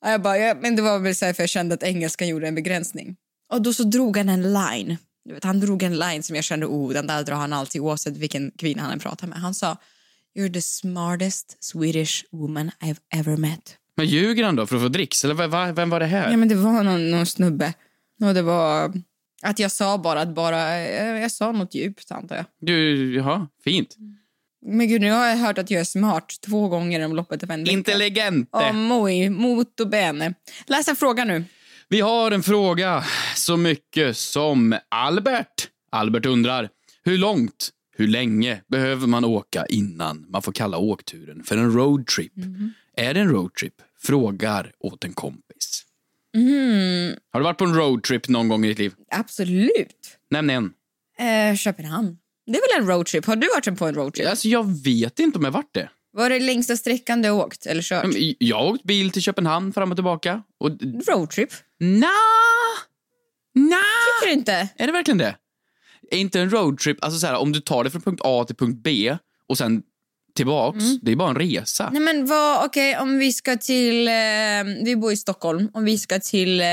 ja, 0.02 0.12
jag 0.12 0.22
bara, 0.22 0.38
ja, 0.38 0.56
men 0.62 0.76
det 0.76 0.82
var 0.82 1.00
väl 1.00 1.16
så 1.16 1.26
här 1.26 1.34
för 1.34 1.44
jag 1.44 1.50
kände 1.50 1.76
att 1.76 1.84
engelskan 1.84 2.28
gjorde 2.28 2.48
en 2.48 2.56
begränsning. 2.56 3.16
Och 3.52 3.62
då 3.62 3.74
så 3.74 3.84
drog 3.84 4.18
han 4.18 4.30
en 4.30 4.54
line. 4.54 4.98
Du 5.26 5.34
vet, 5.34 5.44
han 5.44 5.60
drog 5.60 5.84
en 5.84 5.98
line 6.00 6.24
som 6.24 6.36
jag 6.36 6.46
kände, 6.46 6.66
oh, 6.66 6.94
den 6.94 7.08
där 7.08 7.24
drar 7.24 7.36
han 7.36 7.54
alltid 7.54 7.82
oavsett 7.82 8.18
vilken 8.18 8.52
kvinna 8.58 8.82
han 8.84 9.00
pratar 9.00 9.28
med. 9.28 9.40
Han 9.40 9.54
sa, 9.54 9.78
you're 10.38 10.54
the 10.54 10.62
smartest 10.62 11.64
Swedish 11.64 12.26
woman 12.32 12.72
I've 12.80 12.98
ever 13.16 13.38
met. 13.38 13.78
Men 13.98 14.06
ljuger 14.06 14.44
han 14.44 14.56
då 14.56 14.68
för 14.68 14.76
att 14.76 14.82
få 14.82 14.88
dricks? 14.88 15.24
Eller 15.26 15.72
vem 15.74 15.90
var 15.90 16.00
det 16.00 16.06
här? 16.06 16.32
Ja, 16.32 16.38
men 16.38 16.48
det 16.48 16.56
var 16.56 16.84
någon, 16.84 17.12
någon 17.12 17.26
snubbe. 17.26 17.74
Och 18.22 18.34
det 18.34 18.42
var 18.42 18.94
att 19.42 19.60
jag 19.60 19.72
sa 19.72 19.98
bara 19.98 20.22
att 20.22 20.36
bara, 20.36 20.78
eh, 20.78 21.22
jag 21.22 21.32
sa 21.32 21.52
något 21.52 21.76
djupt 21.76 22.12
antar 22.12 22.36
jag. 22.36 22.46
Du, 22.62 23.16
jaha, 23.16 23.48
fint. 23.64 23.98
Men 24.66 24.88
gud, 24.88 25.02
nu 25.02 25.12
har 25.12 25.26
jag 25.26 25.38
hört 25.38 25.58
att 25.58 25.72
jag 25.72 25.80
är 25.80 25.86
smart 25.86 26.34
två 26.46 26.68
gånger 26.68 27.06
om 27.06 27.16
loppet 27.16 27.44
av 27.44 27.52
en 27.52 27.64
vecka. 27.64 27.72
Intelligente. 27.72 28.58
Oh, 28.58 28.74
muy, 28.74 29.30
molto 29.30 29.86
bene. 29.86 30.34
Läs 30.66 30.88
en 30.88 30.96
fråga 30.96 31.26
nu. 31.26 31.44
Vi 31.90 32.02
har 32.02 32.32
en 32.32 32.44
fråga 32.44 33.04
så 33.36 33.58
mycket 33.58 34.18
som 34.18 34.76
Albert. 34.90 35.70
Albert 35.92 36.26
undrar, 36.26 36.70
hur 37.04 37.18
långt, 37.18 37.70
hur 37.98 38.08
länge 38.08 38.62
behöver 38.68 39.08
man 39.08 39.26
åka 39.26 39.66
innan 39.66 40.26
man 40.30 40.42
får 40.42 40.52
kalla 40.52 40.78
åkturen 40.78 41.44
för 41.44 41.58
en 41.58 41.72
roadtrip? 41.74 42.34
Är 42.98 43.14
det 43.14 43.20
en 43.20 43.30
roadtrip? 43.30 43.74
Frågar 44.02 44.72
åt 44.80 45.04
en 45.04 45.14
kompis. 45.14 45.84
Har 47.34 47.40
du 47.40 47.44
varit 47.44 47.58
på 47.58 47.66
en 47.66 47.76
roadtrip 47.76 48.28
någon 48.28 48.48
gång 48.48 48.66
i 48.66 48.68
ditt 48.68 48.80
liv? 48.80 48.94
Absolut. 49.12 50.18
Nämn 50.32 50.50
en. 50.50 50.74
Eh, 51.20 51.56
Köpenhamn. 51.56 52.18
Det 52.46 52.58
är 52.58 52.76
väl 52.78 52.84
en 52.84 52.90
roadtrip? 52.96 53.26
Har 53.26 53.36
du 53.36 53.48
varit 53.48 53.80
på 53.80 53.86
en 53.86 53.96
roadtrip? 53.96 54.28
Alltså, 54.28 54.48
jag 54.48 54.84
vet 54.84 55.20
inte 55.20 55.38
om 55.38 55.44
jag 55.44 55.52
varit 55.52 55.74
det. 55.74 55.90
Var 56.12 56.30
det 56.30 56.40
längsta 56.40 56.78
sträckan 56.78 57.22
du 57.22 57.30
har 57.30 57.46
åkt 57.46 57.66
eller 57.66 57.82
kört? 57.82 58.06
Men 58.06 58.36
Jag 58.40 58.58
har 58.58 58.66
åkt 58.66 58.84
bil 58.84 59.12
till 59.12 59.22
Köpenhamn 59.22 59.74
fram 59.74 59.92
och 59.92 59.98
tillbaka. 59.98 60.44
Och... 60.60 60.72
Roadtrip? 61.08 61.50
Nja... 61.80 62.12
Nja... 63.56 63.84
Tycker 64.22 64.28
du 64.28 64.34
inte? 64.34 64.70
Är 64.78 64.88
det 64.88 64.94
verkligen 64.94 65.18
det? 65.18 65.36
Är 66.12 66.18
inte 66.18 66.40
en 66.40 66.50
roadtrip, 66.50 67.04
alltså 67.04 67.20
så 67.20 67.28
här, 67.28 67.36
om 67.36 67.52
du 67.52 67.60
tar 67.60 67.84
det 67.84 67.90
från 67.90 68.02
punkt 68.02 68.22
A 68.24 68.44
till 68.48 68.56
punkt 68.56 68.80
B 68.84 69.18
och 69.48 69.58
sen 69.58 69.84
tillbaks, 70.38 70.84
det 71.02 71.12
är 71.12 71.16
bara 71.16 71.30
en 71.30 71.36
resa. 71.36 71.90
Nej 71.94 72.02
men 72.02 72.26
vad, 72.26 72.66
okej 72.66 72.98
om 72.98 73.18
vi 73.18 73.34
ska 73.34 73.56
till, 73.58 74.08
eh, 74.08 74.14
vi 74.86 74.96
bor 74.96 75.12
i 75.12 75.18
Stockholm, 75.18 75.70
om 75.74 75.86
vi 75.86 75.98
ska 75.98 76.20
till 76.20 76.60
eh, 76.62 76.66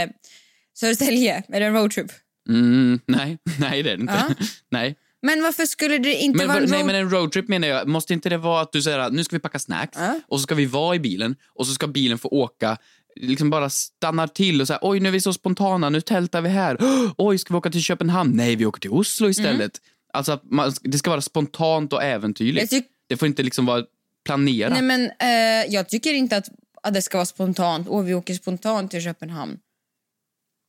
Södertälje, 0.79 1.43
är 1.49 1.61
det 1.61 1.67
en 1.67 1.75
roadtrip? 1.75 2.07
Mm, 2.49 3.01
nej, 3.07 3.39
nej 3.61 3.83
det 3.83 3.91
är 3.91 3.97
det 3.97 4.03
inte. 4.03 4.25
Ja. 4.39 4.47
nej. 4.71 4.97
Men 5.23 5.43
varför 5.43 5.67
skulle 5.67 5.99
det 5.99 6.15
inte 6.15 6.39
Men, 6.39 6.49
vara 6.49 6.59
en 6.59 6.65
nej, 6.71 6.79
road... 6.79 6.87
men 6.87 6.95
en 6.97 7.11
roadtrip 7.11 7.49
menar 7.49 7.69
jag, 7.69 7.89
måste 7.89 8.13
inte 8.13 8.29
det 8.29 8.37
vara 8.37 8.61
att 8.63 8.73
du 8.73 8.83
säger 8.83 8.99
att 8.99 9.13
nu 9.13 9.25
ska 9.25 9.37
vi 9.37 9.41
packa 9.41 9.59
snacks 9.59 9.99
Ja. 10.01 10.21
och 10.29 10.39
så 10.41 10.43
ska 10.43 10.55
vi 10.55 10.67
vara 10.67 10.97
i 10.97 10.99
bilen 10.99 11.37
och 11.55 11.67
så 11.67 11.73
ska 11.75 11.87
bilen 11.87 12.19
få 12.19 12.29
åka 12.29 12.77
liksom 13.21 13.51
bara 13.51 13.71
stannar 13.71 14.27
till 14.27 14.61
och 14.61 14.67
säger 14.67 14.79
oj 14.83 15.01
nu 15.01 15.09
är 15.09 15.13
vi 15.13 15.21
så 15.21 15.33
spontana, 15.33 15.91
nu 15.91 16.01
tältar 16.01 16.41
vi 16.41 16.49
här. 16.49 16.79
Oj, 17.19 17.39
ska 17.39 17.55
vi 17.55 17.59
åka 17.59 17.71
till 17.71 17.83
Köpenhamn? 17.83 18.31
Nej, 18.37 18.57
vi 18.57 18.67
åker 18.67 18.81
till 18.81 18.91
Oslo 18.91 19.29
istället. 19.29 19.81
Alltså 20.13 20.33
att 20.33 20.43
man, 20.51 20.73
det 20.83 20.99
ska 20.99 21.11
vara 21.11 21.21
spontant 21.21 21.93
och 21.93 22.03
äventyrligt. 22.03 22.73
Jag 22.73 22.81
tyck- 22.83 22.89
Det 23.15 23.19
får 23.19 23.29
inte 23.29 23.43
liksom 23.43 23.67
vara 23.67 23.85
planerat. 24.25 24.73
Nej 24.73 24.83
men 24.83 25.05
eh, 25.05 25.73
jag 25.75 25.89
tycker 25.89 26.15
inte 26.15 26.37
att, 26.37 26.49
att 26.83 26.95
det 26.95 27.03
ska 27.03 27.19
vara 27.19 27.27
spontant, 27.27 27.89
åh 27.89 28.05
vi 28.05 28.15
åker 28.15 28.35
spontant 28.35 28.91
till 28.91 29.03
Köpenhamn. 29.03 29.59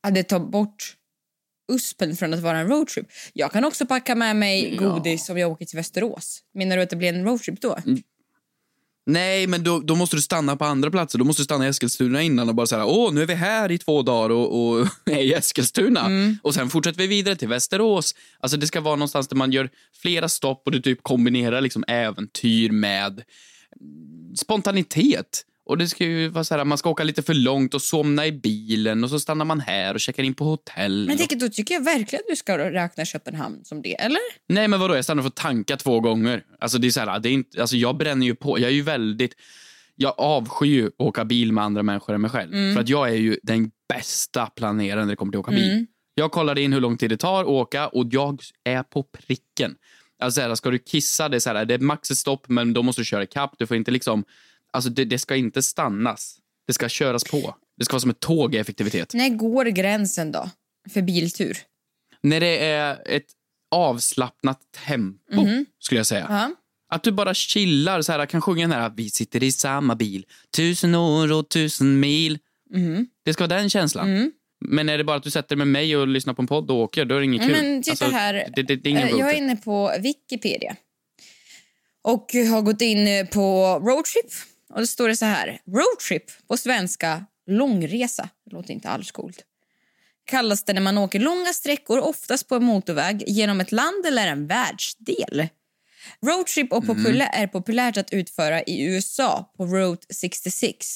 Att 0.06 0.14
det 0.14 0.22
tar 0.22 0.40
bort 0.40 0.96
uspen 1.72 2.16
från 2.16 2.34
att 2.34 2.40
vara 2.40 2.58
en 2.58 2.68
roadtrip. 2.68 3.06
Jag 3.32 3.52
kan 3.52 3.64
också 3.64 3.86
packa 3.86 4.14
med 4.14 4.36
mig 4.36 4.76
godis 4.76 5.28
om 5.30 5.38
jag 5.38 5.50
åker 5.52 5.64
till 5.64 5.76
Västerås. 5.76 6.42
Menar 6.54 6.76
du 6.76 6.82
att 6.82 6.90
det 6.90 6.96
blir 6.96 7.08
en 7.08 7.24
roadtrip 7.24 7.60
då? 7.60 7.78
Nej, 9.06 9.46
men 9.46 9.64
då, 9.64 9.80
då 9.80 9.94
måste 9.94 10.16
du 10.16 10.22
stanna 10.22 10.56
på 10.56 10.64
andra 10.64 10.90
platser. 10.90 11.18
Då 11.18 11.24
måste 11.24 11.42
du 11.42 11.44
stanna 11.44 11.66
i 11.66 11.68
Eskilstuna 11.68 12.22
innan 12.22 12.48
och 12.48 12.54
bara 12.54 12.66
säga 12.66 12.86
åh, 12.86 13.12
nu 13.12 13.22
är 13.22 13.26
vi 13.26 13.34
här 13.34 13.70
i 13.70 13.78
två 13.78 14.02
dagar 14.02 14.30
och, 14.30 14.60
och 14.60 14.86
är 15.04 15.18
i 15.18 15.32
Eskilstuna. 15.32 16.10
Och 16.42 16.54
sen 16.54 16.70
fortsätter 16.70 16.98
vi 16.98 17.06
vidare 17.06 17.36
till 17.36 17.48
Västerås. 17.48 18.14
Alltså 18.40 18.56
det 18.56 18.66
ska 18.66 18.80
vara 18.80 18.96
någonstans 18.96 19.28
där 19.28 19.36
man 19.36 19.52
gör 19.52 19.70
flera 20.02 20.28
stopp 20.28 20.62
och 20.66 20.72
du 20.72 20.80
typ 20.80 21.02
kombinerar 21.02 21.60
liksom 21.60 21.84
äventyr 21.88 22.70
med 22.70 23.22
spontanitet. 24.36 25.44
Och 25.66 25.78
det 25.78 25.88
ska 25.88 26.04
ju 26.04 26.28
vara 26.28 26.44
så 26.44 26.56
här, 26.56 26.64
man 26.64 26.78
ska 26.78 26.90
åka 26.90 27.04
lite 27.04 27.22
för 27.22 27.34
långt 27.34 27.74
och 27.74 27.82
somna 27.82 28.26
i 28.26 28.32
bilen 28.32 29.04
och 29.04 29.10
så 29.10 29.20
stannar 29.20 29.44
man 29.44 29.60
här 29.60 29.94
och 29.94 30.00
checkar 30.00 30.22
in 30.22 30.34
på 30.34 30.44
hotell. 30.44 31.06
Men 31.06 31.16
tänk, 31.16 31.40
då 31.40 31.48
tycker 31.48 31.74
jag 31.74 31.84
verkligen 31.84 32.20
att 32.20 32.30
du 32.30 32.36
ska 32.36 32.58
räkna 32.58 33.04
Köpenhamn 33.04 33.64
som 33.64 33.82
det, 33.82 34.00
eller? 34.00 34.20
Nej, 34.48 34.68
men 34.68 34.80
vadå? 34.80 34.94
Jag 34.96 35.04
stannar 35.04 35.22
för 35.22 35.28
att 35.28 35.36
tanka 35.36 35.76
två 35.76 36.00
gånger. 36.00 36.44
Alltså, 36.60 36.78
det 36.78 36.86
är 36.86 36.90
så 36.90 37.00
här, 37.00 37.20
det 37.20 37.28
är 37.28 37.32
inte, 37.32 37.60
alltså, 37.60 37.76
jag 37.76 37.96
bränner 37.96 38.26
ju 38.26 38.34
på. 38.34 38.58
Jag 38.58 38.70
är 38.70 38.74
ju 38.74 38.82
väldigt... 38.82 39.34
Jag 39.94 40.14
avskyr 40.18 40.68
ju 40.68 40.86
att 40.86 40.92
åka 40.98 41.24
bil 41.24 41.52
med 41.52 41.64
andra 41.64 41.82
människor 41.82 42.14
än 42.14 42.20
mig 42.20 42.30
själv. 42.30 42.74
För 42.74 42.80
att 42.80 42.88
jag 42.88 43.08
är 43.08 43.14
ju 43.14 43.38
den 43.42 43.70
bästa 43.88 44.46
planeraren 44.46 45.06
när 45.06 45.12
det 45.12 45.16
kommer 45.16 45.32
till 45.32 45.38
att 45.38 45.46
åka 45.46 45.56
bil. 45.56 45.86
Jag 46.14 46.32
kollar 46.32 46.58
in 46.58 46.72
hur 46.72 46.80
lång 46.80 46.96
tid 46.98 47.10
det 47.10 47.16
tar 47.16 47.40
att 47.40 47.46
åka 47.46 47.88
och 47.88 48.06
jag 48.10 48.40
är 48.64 48.82
på 48.82 49.02
pricken. 49.02 49.74
Alltså, 50.18 50.40
så 50.40 50.48
här, 50.48 50.54
ska 50.54 50.70
du 50.70 50.78
kissa, 50.78 51.28
det 51.28 51.36
är, 51.36 51.40
så 51.40 51.50
här, 51.50 51.64
det 51.64 51.74
är 51.74 51.78
max 51.78 52.10
ett 52.10 52.16
stopp, 52.16 52.48
men 52.48 52.72
då 52.72 52.82
måste 52.82 53.00
du 53.00 53.04
köra 53.04 53.22
ikapp. 53.22 53.54
Du 53.58 53.66
får 53.66 53.76
inte 53.76 53.90
liksom... 53.90 54.24
Alltså, 54.76 54.90
det, 54.90 55.04
det 55.04 55.18
ska 55.18 55.36
inte 55.36 55.62
stannas. 55.62 56.38
Det 56.66 56.72
ska 56.72 56.88
köras 56.88 57.24
på. 57.24 57.56
Det 57.78 57.84
ska 57.84 57.92
vara 57.92 58.00
som 58.00 58.10
ett 58.10 58.20
tåg 58.20 58.54
i 58.54 58.58
effektivitet. 58.58 59.14
När 59.14 59.28
går 59.28 59.64
gränsen 59.64 60.32
då? 60.32 60.50
För 60.90 61.02
biltur? 61.02 61.58
När 62.22 62.40
det 62.40 62.64
är 62.64 63.02
ett 63.06 63.26
avslappnat 63.70 64.60
tempo, 64.86 65.46
skulle 65.78 65.98
jag 65.98 66.06
säga. 66.06 66.26
Ja. 66.28 66.50
Att 66.88 67.02
du 67.02 67.12
bara 67.12 67.34
chillar, 67.34 68.02
så 68.02 68.12
här, 68.12 68.26
kan 68.26 68.40
sjunga 68.40 68.68
den 68.68 68.72
här 68.72 68.92
Vi 68.96 69.10
sitter 69.10 69.42
i 69.42 69.52
samma 69.52 69.94
bil, 69.94 70.26
tusen 70.56 70.94
år 70.94 71.32
och 71.32 71.48
tusen 71.48 72.00
mil. 72.00 72.38
Det 73.24 73.32
ska 73.32 73.46
vara 73.46 73.58
den 73.58 73.70
känslan. 73.70 74.32
Men 74.60 74.88
är 74.88 74.98
det 74.98 75.04
bara 75.04 75.16
att 75.16 75.22
du 75.22 75.30
sätter 75.30 75.56
med 75.56 75.68
mig 75.68 75.96
och 75.96 76.08
lyssnar 76.08 76.34
på 76.34 76.42
en 76.42 76.48
podd 76.48 76.70
och 76.70 76.76
åker, 76.76 77.04
då 77.04 77.14
är 77.14 77.18
det 77.18 77.24
inget 77.24 77.42
kul. 77.42 77.52
Men 77.52 77.82
titta 77.82 78.04
Alltså, 78.04 78.18
här. 78.18 78.52
Det, 78.56 78.62
det, 78.62 78.76
det 78.76 78.90
är 78.90 79.06
Eh, 79.06 79.10
jag 79.10 79.30
är 79.30 79.34
inne 79.34 79.56
på 79.56 79.92
Wikipedia. 80.00 80.76
Och 82.04 82.30
har 82.50 82.62
gått 82.62 82.80
in 82.80 83.26
på 83.26 83.78
roadtrip. 83.78 84.32
Och 84.76 84.82
då 84.82 84.86
står 84.86 85.08
det 85.08 85.16
så 85.16 85.24
här. 85.24 85.60
Roadtrip 85.66 86.48
på 86.48 86.56
svenska, 86.56 87.26
långresa. 87.46 88.28
Det 88.44 88.56
låter 88.56 88.72
inte 88.72 88.88
alls 88.88 89.10
coolt. 89.10 89.38
kallas 90.24 90.64
det 90.64 90.72
när 90.72 90.80
man 90.80 90.98
åker 90.98 91.20
långa 91.20 91.52
sträckor, 91.52 91.98
oftast 91.98 92.48
på 92.48 92.54
en 92.54 92.64
motorväg, 92.64 93.24
genom 93.26 93.60
ett 93.60 93.72
land 93.72 94.06
eller 94.06 94.26
en 94.26 94.46
världsdel. 94.46 95.48
Roadtrip 96.26 96.72
och 96.72 96.86
populär 96.86 97.30
är 97.32 97.46
populärt 97.46 97.96
att 97.96 98.12
utföra 98.12 98.62
i 98.62 98.84
USA 98.84 99.52
på 99.56 99.66
Route 99.66 100.14
66 100.14 100.86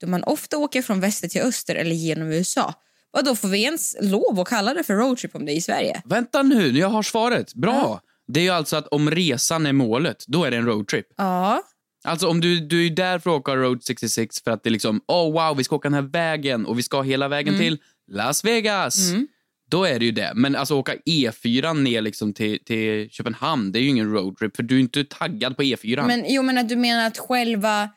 då 0.00 0.06
man 0.06 0.24
ofta 0.24 0.58
åker 0.58 0.82
från 0.82 1.00
väster 1.00 1.28
till 1.28 1.42
öster 1.42 1.74
eller 1.74 1.94
genom 1.94 2.32
USA. 2.32 2.74
Vad 3.10 3.24
då 3.24 3.36
får 3.36 3.48
vi 3.48 3.62
ens 3.62 3.96
lov 4.00 4.40
att 4.40 4.48
kalla 4.48 4.74
det 4.74 4.84
för 4.84 4.94
roadtrip 4.94 5.34
om 5.34 5.46
det 5.46 5.52
är 5.52 5.56
i 5.56 5.60
Sverige? 5.60 6.02
Vänta 6.04 6.42
nu, 6.42 6.78
jag 6.78 6.88
har 6.88 7.02
svaret. 7.02 7.54
Bra! 7.54 8.00
Det 8.26 8.40
är 8.40 8.44
ju 8.44 8.50
alltså 8.50 8.76
att 8.76 8.86
om 8.86 9.10
resan 9.10 9.66
är 9.66 9.72
målet, 9.72 10.24
då 10.26 10.44
är 10.44 10.50
det 10.50 10.56
en 10.56 10.66
roadtrip. 10.66 11.06
Ja. 11.16 11.62
Alltså 12.04 12.28
om 12.28 12.40
du, 12.40 12.60
du 12.60 12.86
är 12.86 12.90
där 12.90 13.18
för 13.18 13.30
att 13.30 13.40
åka 13.40 13.56
Road 13.56 13.84
66 13.84 14.42
för 14.42 14.50
att 14.50 14.62
det 14.62 14.68
är 14.68 14.72
liksom, 14.72 15.00
oh 15.08 15.32
wow, 15.32 15.56
vi 15.56 15.64
ska 15.64 15.76
åka 15.76 15.88
den 15.88 15.94
här 15.94 16.10
vägen 16.10 16.66
och 16.66 16.78
vi 16.78 16.82
ska 16.82 17.02
hela 17.02 17.28
vägen 17.28 17.58
till 17.58 17.78
Las 18.12 18.44
Vegas. 18.44 19.12
Då 19.70 19.84
är 19.84 19.98
det 19.98 20.04
ju 20.04 20.12
det. 20.12 20.32
Men 20.34 20.56
alltså 20.56 20.74
åka 20.74 20.94
E4 20.94 21.74
ner 21.74 22.00
liksom 22.00 22.32
till, 22.32 22.64
till 22.64 23.10
Köpenhamn, 23.10 23.72
det 23.72 23.78
är 23.78 23.80
ju 23.80 23.88
ingen 23.88 24.12
roadtrip 24.12 24.56
för 24.56 24.62
du 24.62 24.76
är 24.76 24.80
inte 24.80 25.04
taggad 25.04 25.56
på 25.56 25.62
E 25.62 25.76
E4. 25.76 26.06
Men, 26.06 26.24
jo, 26.28 26.42
men 26.42 26.58
att 26.58 26.68
du 26.68 26.76
menar 26.76 27.06
att 27.06 27.18
själva 27.18 27.88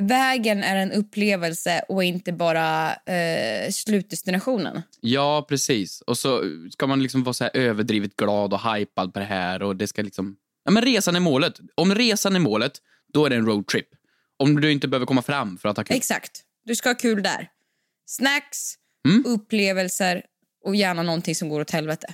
vägen 0.00 0.62
är 0.62 0.76
en 0.76 0.92
upplevelse 0.92 1.84
och 1.88 2.04
inte 2.04 2.32
bara 2.32 2.94
eh, 2.94 3.70
slutdestinationen? 3.70 4.82
Ja, 5.00 5.46
precis. 5.48 6.00
Och 6.00 6.18
så 6.18 6.42
ska 6.70 6.86
man 6.86 7.02
liksom 7.02 7.24
vara 7.24 7.32
så 7.32 7.44
här 7.44 7.50
överdrivet 7.54 8.16
glad 8.16 8.52
och 8.52 8.74
hypad 8.74 9.14
på 9.14 9.18
det 9.18 9.24
här 9.24 9.62
och 9.62 9.76
det 9.76 9.86
ska 9.86 10.02
liksom... 10.02 10.36
Ja, 10.64 10.70
men 10.70 10.82
resan 10.82 11.16
är 11.16 11.20
målet. 11.20 11.60
Om 11.74 11.94
resan 11.94 12.36
är 12.36 12.40
målet, 12.40 12.72
då 13.14 13.26
är 13.26 13.30
det 13.30 13.36
en 13.36 13.46
roadtrip. 13.46 13.86
Om 14.36 14.60
du 14.60 14.72
inte 14.72 14.88
behöver 14.88 15.06
komma 15.06 15.22
fram 15.22 15.58
för 15.58 15.68
att 15.68 15.76
ha 15.76 15.84
kul. 15.84 15.96
Exakt. 15.96 16.30
Du 16.64 16.74
ska 16.76 16.88
ha 16.88 16.94
kul 16.94 17.22
där. 17.22 17.48
Snacks, 18.06 18.74
Mm. 19.08 19.24
upplevelser 19.26 20.22
och 20.64 20.76
gärna 20.76 21.02
någonting 21.02 21.34
som 21.34 21.48
går 21.48 21.60
åt 21.60 21.70
helvete. 21.70 22.06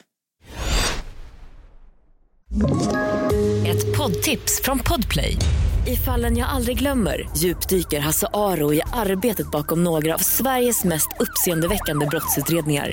Ett 3.67 3.97
poddtips 3.97 4.61
från 4.65 4.79
Podplay. 4.79 5.37
I 5.87 5.97
fallen 5.97 6.37
jag 6.37 6.49
aldrig 6.49 6.79
glömmer 6.79 7.29
djupdyker 7.37 8.01
Hasse 8.01 8.27
Aro 8.33 8.75
i 8.75 8.83
arbetet 8.93 9.51
bakom 9.51 9.85
några 9.85 10.15
av 10.15 10.19
Sveriges 10.19 10.85
mest 10.85 11.09
uppseendeväckande 11.21 12.07
brottsutredningar. 12.07 12.93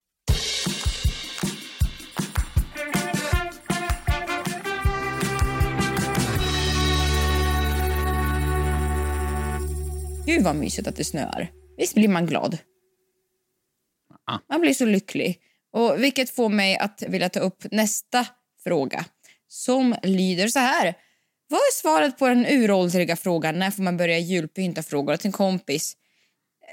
Gud 10.31 10.43
vad 10.43 10.55
mysigt 10.55 10.87
att 10.87 10.95
det 10.95 11.03
snöar. 11.03 11.51
Visst 11.77 11.95
blir 11.95 12.07
man 12.07 12.25
glad? 12.25 12.57
Man 14.49 14.61
blir 14.61 14.73
så 14.73 14.85
lycklig. 14.85 15.39
Och 15.73 16.03
Vilket 16.03 16.29
får 16.29 16.49
mig 16.49 16.77
att 16.77 17.03
vilja 17.07 17.29
ta 17.29 17.39
upp 17.39 17.65
nästa 17.71 18.25
fråga 18.63 19.05
som 19.47 19.95
lyder 20.03 20.47
så 20.47 20.59
här. 20.59 20.93
Vad 21.49 21.57
är 21.57 21.73
svaret 21.73 22.19
på 22.19 22.27
den 22.27 22.45
uråldriga 22.45 23.15
frågan 23.15 23.59
när 23.59 23.71
får 23.71 23.83
man 23.83 23.97
börja 23.97 24.19
julpynta 24.19 24.83
frågor 24.83 25.17
till 25.17 25.27
en 25.27 25.31
kompis? 25.31 25.97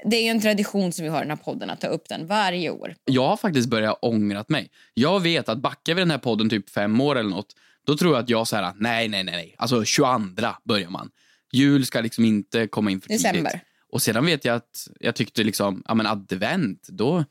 Det 0.05 0.15
är 0.15 0.31
en 0.31 0.41
tradition 0.41 0.91
som 0.91 1.03
vi 1.03 1.09
har 1.09 1.17
i 1.17 1.21
den 1.21 1.29
här 1.29 1.43
podden 1.43 1.69
att 1.69 1.81
ta 1.81 1.87
upp 1.87 2.09
den 2.09 2.27
varje 2.27 2.69
år. 2.69 2.95
Jag 3.05 3.27
har 3.27 3.37
faktiskt 3.37 3.69
börjat 3.69 3.99
ångrat 4.01 4.49
mig. 4.49 4.71
Jag 4.93 5.19
vet 5.19 5.49
att 5.49 5.61
backar 5.61 5.95
vi 5.95 6.01
den 6.01 6.11
här 6.11 6.17
podden 6.17 6.49
typ 6.49 6.69
fem 6.69 7.01
år 7.01 7.15
eller 7.17 7.29
något, 7.29 7.55
då 7.85 7.97
tror 7.97 8.13
jag 8.13 8.23
att 8.23 8.29
jag 8.29 8.47
så 8.47 8.55
här, 8.55 8.73
nej, 8.75 9.07
nej, 9.07 9.23
nej, 9.23 9.35
nej. 9.35 9.55
Alltså 9.57 9.85
22 9.85 10.19
börjar 10.63 10.89
man. 10.89 11.11
Jul 11.51 11.85
ska 11.85 12.01
liksom 12.01 12.25
inte 12.25 12.67
komma 12.67 12.91
in 12.91 13.01
för 13.01 13.07
tidigt. 13.07 13.23
December. 13.23 13.61
Och 13.91 14.01
sedan 14.01 14.25
vet 14.25 14.45
jag 14.45 14.55
att 14.55 14.87
jag 14.99 15.15
tyckte 15.15 15.43
liksom, 15.43 15.83
ja 15.87 15.93
men 15.95 16.05
advent, 16.05 16.87
då, 16.89 17.25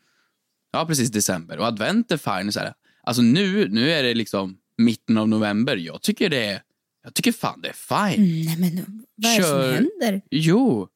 ja 0.72 0.86
precis 0.86 1.10
december. 1.10 1.58
Och 1.58 1.66
advent 1.66 2.10
är 2.12 2.16
fine. 2.38 2.52
Så 2.52 2.60
här. 2.60 2.72
Alltså 3.02 3.22
nu, 3.22 3.68
nu 3.68 3.90
är 3.90 4.02
det 4.02 4.14
liksom 4.14 4.56
mitten 4.78 5.18
av 5.18 5.28
november. 5.28 5.76
Jag 5.76 6.02
tycker 6.02 6.28
det 6.30 6.44
är, 6.44 6.62
jag 7.04 7.14
tycker 7.14 7.32
fan 7.32 7.60
det 7.60 7.68
är 7.68 7.72
fine. 8.12 8.44
Nej 8.46 8.56
men 8.58 9.04
vad 9.14 9.32
är 9.32 9.36
det 9.38 9.42
Kör. 9.44 9.62
som 9.74 9.74
händer? 9.74 10.22
Jo. 10.30 10.88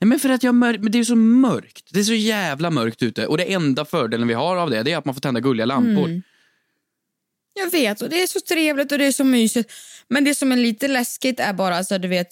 Nej, 0.00 0.08
men 0.08 0.18
för 0.18 0.28
att 0.28 0.42
jag 0.42 0.54
mör- 0.54 0.78
men 0.78 0.92
det 0.92 0.98
är 0.98 1.04
så 1.04 1.16
mörkt. 1.16 1.88
Det 1.92 2.00
är 2.00 2.04
så 2.04 2.14
jävla 2.14 2.70
mörkt 2.70 3.02
ute. 3.02 3.26
Och 3.26 3.36
det 3.36 3.52
enda 3.52 3.84
fördelen 3.84 4.28
vi 4.28 4.34
har 4.34 4.56
av 4.56 4.70
det, 4.70 4.82
det 4.82 4.92
är 4.92 4.96
att 4.96 5.04
man 5.04 5.14
får 5.14 5.20
tända 5.20 5.40
gulliga 5.40 5.66
lampor. 5.66 6.06
Mm. 6.06 6.22
Jag 7.60 7.70
vet 7.70 8.02
och 8.02 8.08
det 8.08 8.22
är 8.22 8.26
så 8.26 8.40
trevligt 8.40 8.92
och 8.92 8.98
det 8.98 9.06
är 9.06 9.12
så 9.12 9.24
mysigt. 9.24 9.72
Men 10.08 10.24
det 10.24 10.34
som 10.34 10.52
är 10.52 10.56
lite 10.56 10.88
läskigt 10.88 11.40
är 11.40 11.52
bara 11.52 11.76
alltså, 11.76 11.98
du 11.98 12.08
vet 12.08 12.28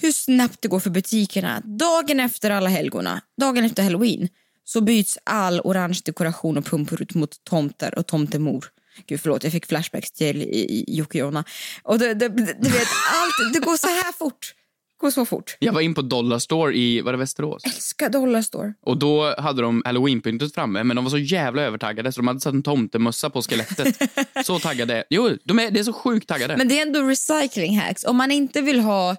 hur 0.00 0.12
snabbt 0.12 0.62
det 0.62 0.68
går 0.68 0.80
för 0.80 0.90
butikerna. 0.90 1.62
Dagen 1.64 2.20
efter 2.20 2.50
alla 2.50 2.68
helgona, 2.68 3.20
dagen 3.40 3.64
efter 3.64 3.82
halloween 3.82 4.28
så 4.64 4.80
byts 4.80 5.18
all 5.24 5.60
orange 5.60 6.00
dekoration 6.04 6.58
och 6.58 6.64
pumpor 6.64 7.02
ut 7.02 7.14
mot 7.14 7.44
tomter 7.44 7.98
och 7.98 8.06
tomtemor. 8.06 8.64
Gud 9.06 9.20
förlåt, 9.20 9.44
jag 9.44 9.52
fick 9.52 9.66
flashbacks 9.66 10.12
till 10.12 10.46
Jocke 10.88 11.22
och 11.22 11.26
Jonna. 11.26 11.44
Och 11.82 11.98
det, 11.98 12.14
det, 12.14 12.28
det, 12.28 12.56
du 12.60 12.68
vet, 12.68 12.88
allt, 13.14 13.52
det 13.52 13.60
går 13.60 13.76
så 13.76 13.86
här 13.86 14.12
fort. 14.12 14.54
Går 15.00 15.10
så 15.10 15.24
fort. 15.24 15.56
Jag 15.58 15.72
var 15.72 15.80
in 15.80 15.94
på 15.94 16.02
Dollar 16.02 16.38
Store 16.38 16.76
i 16.76 17.00
var 17.00 17.12
det 17.12 17.18
Västerås. 17.18 17.64
Älskar 17.64 18.08
Dollarstore. 18.08 18.74
Och 18.82 18.96
då 18.96 19.34
hade 19.38 19.62
de 19.62 19.82
halloweenpyntet 19.84 20.54
framme, 20.54 20.84
men 20.84 20.96
de 20.96 21.04
var 21.04 21.10
så 21.10 21.18
jävla 21.18 21.62
övertaggade 21.62 22.12
så 22.12 22.20
de 22.20 22.28
hade 22.28 22.40
satt 22.40 22.54
en 22.54 22.62
tomtemössa 22.62 23.30
på 23.30 23.42
skelettet. 23.42 23.98
så 24.44 24.58
taggade. 24.58 25.04
Jo, 25.10 25.36
de 25.44 25.58
är, 25.58 25.70
det 25.70 25.80
är 25.80 25.84
så 25.84 25.92
sjukt 25.92 26.28
taggade. 26.28 26.56
Men 26.56 26.68
det 26.68 26.78
är 26.78 26.82
ändå 26.82 27.02
recycling 27.02 27.78
hacks. 27.78 28.04
Om 28.04 28.16
man 28.16 28.30
inte 28.30 28.60
vill 28.60 28.80
ha 28.80 29.16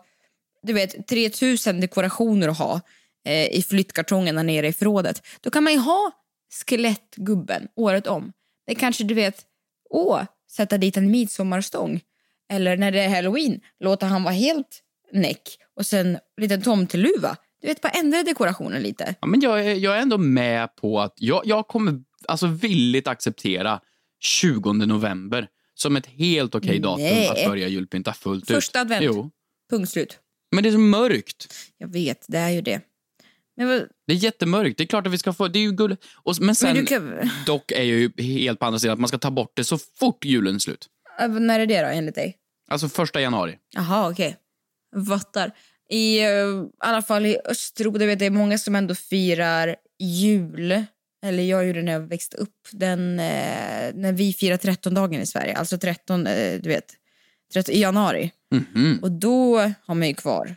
du 0.64 0.74
vet, 0.74 1.08
3000 1.08 1.80
dekorationer 1.80 2.48
att 2.48 2.58
ha 2.58 2.82
eh, 3.26 3.48
i 3.58 3.66
flyttkartongerna 3.70 4.44
nere 4.44 4.68
i 4.68 4.74
förrådet, 4.74 5.26
då 5.42 5.50
kan 5.50 5.64
man 5.64 5.74
ju 5.74 5.80
ha 5.80 6.12
skelettgubben 6.66 7.68
året 7.76 8.08
om. 8.08 8.34
Det 8.68 8.76
kanske 8.76 9.04
du 9.04 9.14
vet, 9.14 9.46
åh, 9.90 10.22
sätta 10.52 10.78
dit 10.78 10.98
en 10.98 11.12
midsommarstång. 11.12 12.02
Eller 12.52 12.78
när 12.78 12.92
det 12.92 13.02
är 13.02 13.10
halloween, 13.10 13.60
låta 13.80 14.06
han 14.06 14.24
vara 14.24 14.34
helt 14.34 14.82
näck 15.14 15.42
och 15.76 15.86
sen 15.86 16.18
liten 16.42 16.62
tomteluva. 16.62 17.38
Du 17.62 17.68
vet, 17.68 17.82
bara 17.82 17.90
ändra 17.90 18.24
dekorationen 18.24 18.82
lite. 18.84 19.16
Ja, 19.22 19.28
men 19.28 19.40
jag, 19.42 19.66
är, 19.66 19.76
jag 19.76 19.98
är 19.98 20.02
ändå 20.02 20.18
med 20.18 20.76
på 20.76 21.00
att 21.02 21.14
jag, 21.16 21.42
jag 21.46 21.68
kommer 21.68 22.02
alltså 22.28 22.48
villigt 22.48 23.08
acceptera 23.08 23.80
20 24.20 24.74
november 24.74 25.48
som 25.74 25.96
ett 25.96 26.06
helt 26.06 26.56
okej 26.56 26.80
datum 26.80 27.04
Nej. 27.04 27.28
att 27.28 27.46
börja 27.50 27.68
julpynta 27.68 28.14
fullt 28.14 28.44
ut. 28.52 28.56
Första 28.56 28.82
advent. 28.82 29.04
Jo. 29.06 29.32
Punkt 29.70 29.90
slut. 29.90 30.20
Men 30.52 30.64
det 30.64 30.70
är 30.70 30.74
så 30.74 30.80
mörkt. 30.80 31.54
Jag 31.78 31.88
vet, 31.94 32.26
det 32.28 32.38
är 32.38 32.50
ju 32.50 32.62
det. 32.62 32.82
Men, 33.58 33.68
vad- 33.68 33.88
Det 34.08 34.14
är 34.14 34.18
jättemörkt. 34.18 34.78
Det 34.78 34.84
är 34.84 34.88
klart 34.88 35.08
att 35.08 35.14
vi 35.14 35.18
ska 35.18 35.34
få... 35.34 35.48
Det 35.48 35.60
är 35.60 35.64
ju 35.64 35.72
gulligt. 35.72 36.06
Och, 36.16 36.36
men 36.42 36.56
sen, 36.56 36.76
men 36.76 36.86
kan, 36.86 37.30
dock 37.46 37.72
är 37.72 37.84
jag 37.84 37.86
ju 37.86 38.12
helt 38.18 38.60
på 38.60 38.66
andra 38.66 38.80
sidan 38.80 38.94
att 38.94 39.00
man 39.00 39.08
ska 39.08 39.18
ta 39.18 39.32
bort 39.32 39.52
det 39.56 39.64
så 39.64 39.78
fort 39.78 40.26
julen 40.26 40.56
är 40.56 40.60
slut. 40.60 40.88
äh, 41.20 41.28
när 41.30 41.60
är 41.60 41.66
det 41.66 41.82
då 41.82 41.88
enligt 41.88 42.16
dig? 42.16 42.38
Alltså 42.72 42.90
första 42.90 43.22
januari. 43.22 43.58
Jaha, 43.76 44.10
okej. 44.12 44.38
Fattar. 45.08 45.52
I 45.90 46.24
eh, 46.24 46.28
alla 46.80 47.02
fall 47.02 47.26
i 47.26 47.38
Östeuropa, 47.46 47.98
det 47.98 48.06
vet 48.06 48.12
jag, 48.12 48.20
det 48.20 48.26
är 48.26 48.40
många 48.40 48.58
som 48.58 48.76
ändå 48.76 48.96
firar 48.96 49.76
jul. 50.00 50.84
Eller 51.26 51.44
jag 51.44 51.68
gjorde 51.68 51.80
det 51.80 51.86
när 51.86 51.92
jag 51.92 52.00
växte 52.00 52.38
upp. 52.38 52.68
Den, 52.72 53.20
eh, 53.20 53.94
när 53.94 54.12
vi 54.14 54.34
firar 54.34 54.58
13-dagen 54.58 55.22
i 55.22 55.26
Sverige. 55.26 55.56
Alltså 55.56 55.78
13, 55.78 56.28
eh, 56.28 56.62
du 56.62 56.70
vet, 56.70 56.94
13, 57.54 57.76
i 57.76 57.80
januari. 57.80 58.32
Mhm. 58.52 59.00
Och 59.02 59.12
då 59.12 59.58
har 59.86 59.96
man 59.96 60.08
ju 60.08 60.14
kvar 60.14 60.56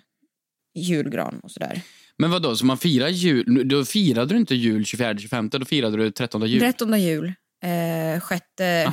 julgran 0.75 1.41
och 1.43 1.51
sådär. 1.51 1.81
Men 2.19 2.31
vad 2.31 2.43
då 2.43 2.57
så 2.57 2.67
man 2.67 2.79
firar 2.79 3.09
jul... 3.09 3.69
Då 3.69 3.85
firade 3.85 4.35
du 4.35 4.41
inte 4.41 4.55
jul 4.55 4.83
24-25, 4.83 5.59
då 5.59 5.65
firade 5.65 5.97
du 5.97 6.11
13 6.11 6.47
jul. 6.47 6.61
13 6.61 7.01
jul, 7.01 7.33
eh, 7.65 8.23
6, 8.29 8.45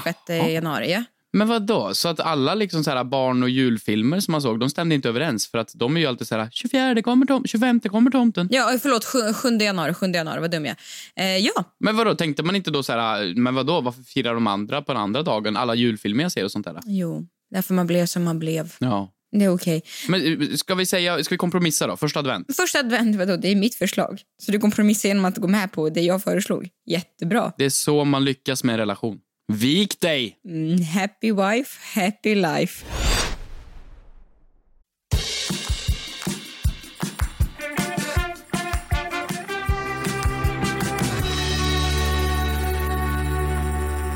6 0.03 0.17
januari. 0.29 1.03
Men 1.33 1.47
vad 1.47 1.65
då 1.65 1.93
Så 1.93 2.09
att 2.09 2.19
alla 2.19 2.55
liksom 2.55 2.83
så 2.83 2.91
här 2.91 3.03
barn 3.03 3.43
och 3.43 3.49
julfilmer 3.49 4.19
som 4.19 4.31
man 4.31 4.41
såg, 4.41 4.59
de 4.59 4.69
stämde 4.69 4.95
inte 4.95 5.09
överens 5.09 5.47
för 5.47 5.57
att 5.57 5.71
de 5.75 5.97
är 5.97 6.01
ju 6.01 6.07
alltid 6.07 6.27
så 6.27 6.35
här 6.35 6.49
24 6.51 7.01
kommer 7.01 7.25
tom 7.25 7.43
25 7.45 7.79
kommer 7.79 8.11
tomten. 8.11 8.47
Ja, 8.51 8.77
förlåt, 8.81 9.05
7, 9.05 9.33
7 9.33 9.49
januari, 9.57 9.93
7 9.93 10.05
januari, 10.05 10.39
vad 10.39 10.51
dum 10.51 10.65
jag 10.65 10.75
eh, 11.15 11.37
Ja, 11.37 11.63
Men 11.79 11.97
vad 11.97 12.07
då 12.07 12.15
tänkte 12.15 12.43
man 12.43 12.55
inte 12.55 12.71
då 12.71 12.83
så 12.83 12.93
här, 12.93 13.33
men 13.35 13.55
vad 13.55 13.65
då 13.65 13.81
varför 13.81 14.03
firar 14.03 14.33
de 14.33 14.47
andra 14.47 14.81
på 14.81 14.93
den 14.93 15.01
andra 15.01 15.23
dagen 15.23 15.57
alla 15.57 15.75
julfilmer 15.75 16.23
jag 16.23 16.31
ser 16.31 16.43
och 16.43 16.51
sånt 16.51 16.65
där? 16.65 16.79
jo, 16.85 17.27
därför 17.51 17.73
man 17.73 17.87
blev 17.87 18.05
som 18.05 18.23
man 18.23 18.39
blev. 18.39 18.73
Ja. 18.79 19.11
Det 19.31 19.45
är 19.45 19.49
okej. 19.49 19.81
Men 20.07 20.41
eh, 20.41 20.55
ska 20.55 20.75
vi 20.75 20.85
säga, 20.85 21.23
ska 21.23 21.33
vi 21.33 21.37
kompromissa 21.37 21.87
då? 21.87 21.97
Första 21.97 22.19
advent. 22.19 22.55
Första 22.55 22.79
advent, 22.79 23.15
vadå, 23.15 23.37
det 23.37 23.47
är 23.47 23.55
mitt 23.55 23.75
förslag. 23.75 24.21
Så 24.43 24.51
du 24.51 24.59
kompromissar 24.59 25.09
genom 25.09 25.25
att 25.25 25.37
gå 25.37 25.47
med 25.47 25.71
på 25.71 25.89
det 25.89 26.01
jag 26.01 26.23
föreslog. 26.23 26.69
Jättebra. 26.85 27.51
Det 27.57 27.65
är 27.65 27.69
så 27.69 28.05
man 28.05 28.25
lyckas 28.25 28.63
med 28.63 28.73
en 28.73 28.79
relation. 28.79 29.19
Vik 29.53 29.99
dig! 29.99 30.39
Mm, 30.45 30.81
happy 30.81 31.31
wife, 31.31 31.99
happy 32.01 32.35
life. 32.35 32.85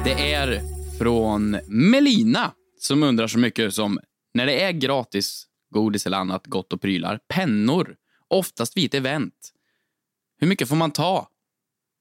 Det 0.06 0.34
är 0.34 0.62
från 1.00 1.58
Melina 1.68 2.52
som 2.80 3.04
undrar 3.04 3.28
så 3.28 3.40
mycket 3.40 3.74
som 3.74 4.00
när 4.34 4.46
det 4.46 4.62
är 4.62 4.72
gratis 4.72 5.48
godis 5.70 6.06
eller 6.06 6.18
annat 6.18 6.48
gott 6.48 6.74
och 6.74 6.82
prylar, 6.82 7.20
pennor, 7.28 7.96
oftast 8.28 8.78
vid 8.78 8.86
ett 8.86 8.94
event. 8.94 9.52
Hur 10.40 10.48
mycket 10.48 10.70
får 10.70 10.76
man 10.76 10.92
ta? 10.92 11.28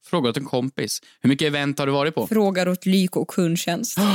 Frågar 0.07 0.31
åt 0.31 0.37
en 0.37 0.45
kompis. 0.45 1.01
Hur 1.21 1.29
mycket 1.29 1.47
event 1.47 1.79
har 1.79 1.87
du 1.87 1.93
varit 1.93 2.15
på? 2.15 2.27
Frågar 2.27 2.69
åt 2.69 2.87
Lyko 2.87 3.21
och 3.21 3.29
kundtjänst. 3.29 3.99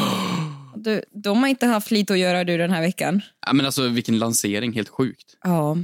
Du, 0.75 1.03
de 1.23 1.37
har 1.37 1.47
inte 1.47 1.65
haft 1.65 1.91
lite 1.91 2.13
att 2.13 2.19
göra 2.19 2.43
du 2.43 2.57
den 2.57 2.71
här 2.71 2.81
veckan. 2.81 3.21
Ja, 3.45 3.53
men 3.53 3.65
alltså, 3.65 3.87
vilken 3.87 4.19
lansering, 4.19 4.73
helt 4.73 4.89
sjukt. 4.89 5.37
Ja. 5.43 5.77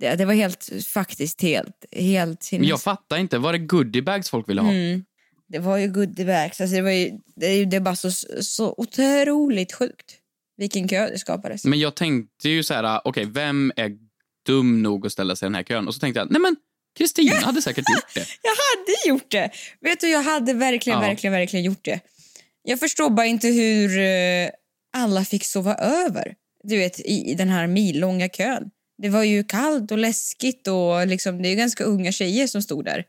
Det, 0.00 0.14
det 0.14 0.24
var 0.24 0.34
helt, 0.34 0.70
faktiskt 0.86 1.42
helt, 1.42 1.84
helt 1.92 2.48
Men 2.52 2.64
jag 2.64 2.82
fattar 2.82 3.16
inte, 3.16 3.38
var 3.38 3.52
det 3.52 3.58
goodiebags 3.58 4.30
folk 4.30 4.48
ville 4.48 4.60
ha? 4.60 4.70
Mm. 4.70 5.04
Det 5.48 5.58
var 5.58 5.76
ju 5.76 5.88
goodiebags. 5.88 6.60
Alltså 6.60 6.76
det, 6.76 6.82
var 6.82 6.90
ju, 6.90 7.10
det, 7.36 7.46
är 7.46 7.54
ju- 7.56 7.64
det 7.64 7.76
är 7.76 7.80
bara 7.80 7.96
så, 7.96 8.10
så 8.42 8.74
otroligt 8.78 9.72
sjukt 9.72 10.14
vilken 10.56 10.88
kö 10.88 11.10
det 11.10 11.18
skapades. 11.18 11.64
Men 11.64 11.78
jag 11.78 11.94
tänkte 11.94 12.48
ju 12.48 12.62
så 12.62 12.74
här, 12.74 13.00
okej, 13.04 13.24
vem 13.26 13.72
är 13.76 13.96
dum 14.46 14.82
nog 14.82 15.06
att 15.06 15.12
ställa 15.12 15.36
sig 15.36 15.46
i 15.46 15.48
den 15.48 15.54
här 15.54 15.62
kön? 15.62 15.88
Och 15.88 15.94
så 15.94 16.00
tänkte 16.00 16.20
jag, 16.20 16.30
nej 16.30 16.40
men 16.40 16.56
Kristina 16.96 17.34
hade 17.34 17.62
säkert 17.62 17.84
gjort 17.94 18.14
det. 18.14 18.20
Jag 18.42 18.50
hade 18.50 19.08
gjort 19.08 19.30
det! 19.30 19.50
Vet 19.80 20.00
du, 20.00 20.08
jag 20.08 20.22
hade 20.22 20.52
verkligen, 20.52 20.98
Ja. 21.00 21.06
verkligen, 21.08 21.32
verkligen 21.32 21.64
gjort 21.64 21.84
det. 21.84 22.00
Jag 22.62 22.80
förstår 22.80 23.10
bara 23.10 23.26
inte 23.26 23.48
hur 23.48 23.98
eh, 23.98 24.50
alla 24.96 25.24
fick 25.24 25.44
sova 25.44 25.74
över. 25.74 26.34
Du 26.62 26.76
vet, 26.76 27.00
i, 27.00 27.34
den 27.38 27.48
här 27.48 27.66
millånga 27.66 28.28
kön. 28.28 28.70
Det 29.02 29.08
var 29.08 29.22
ju 29.22 29.44
kallt 29.44 29.90
och 29.92 29.98
läskigt 29.98 30.68
och 30.68 31.06
liksom, 31.06 31.42
det 31.42 31.48
är 31.48 31.50
ju 31.50 31.56
ganska 31.56 31.84
unga 31.84 32.12
tjejer 32.12 32.46
som 32.46 32.62
stod 32.62 32.84
där. 32.84 33.04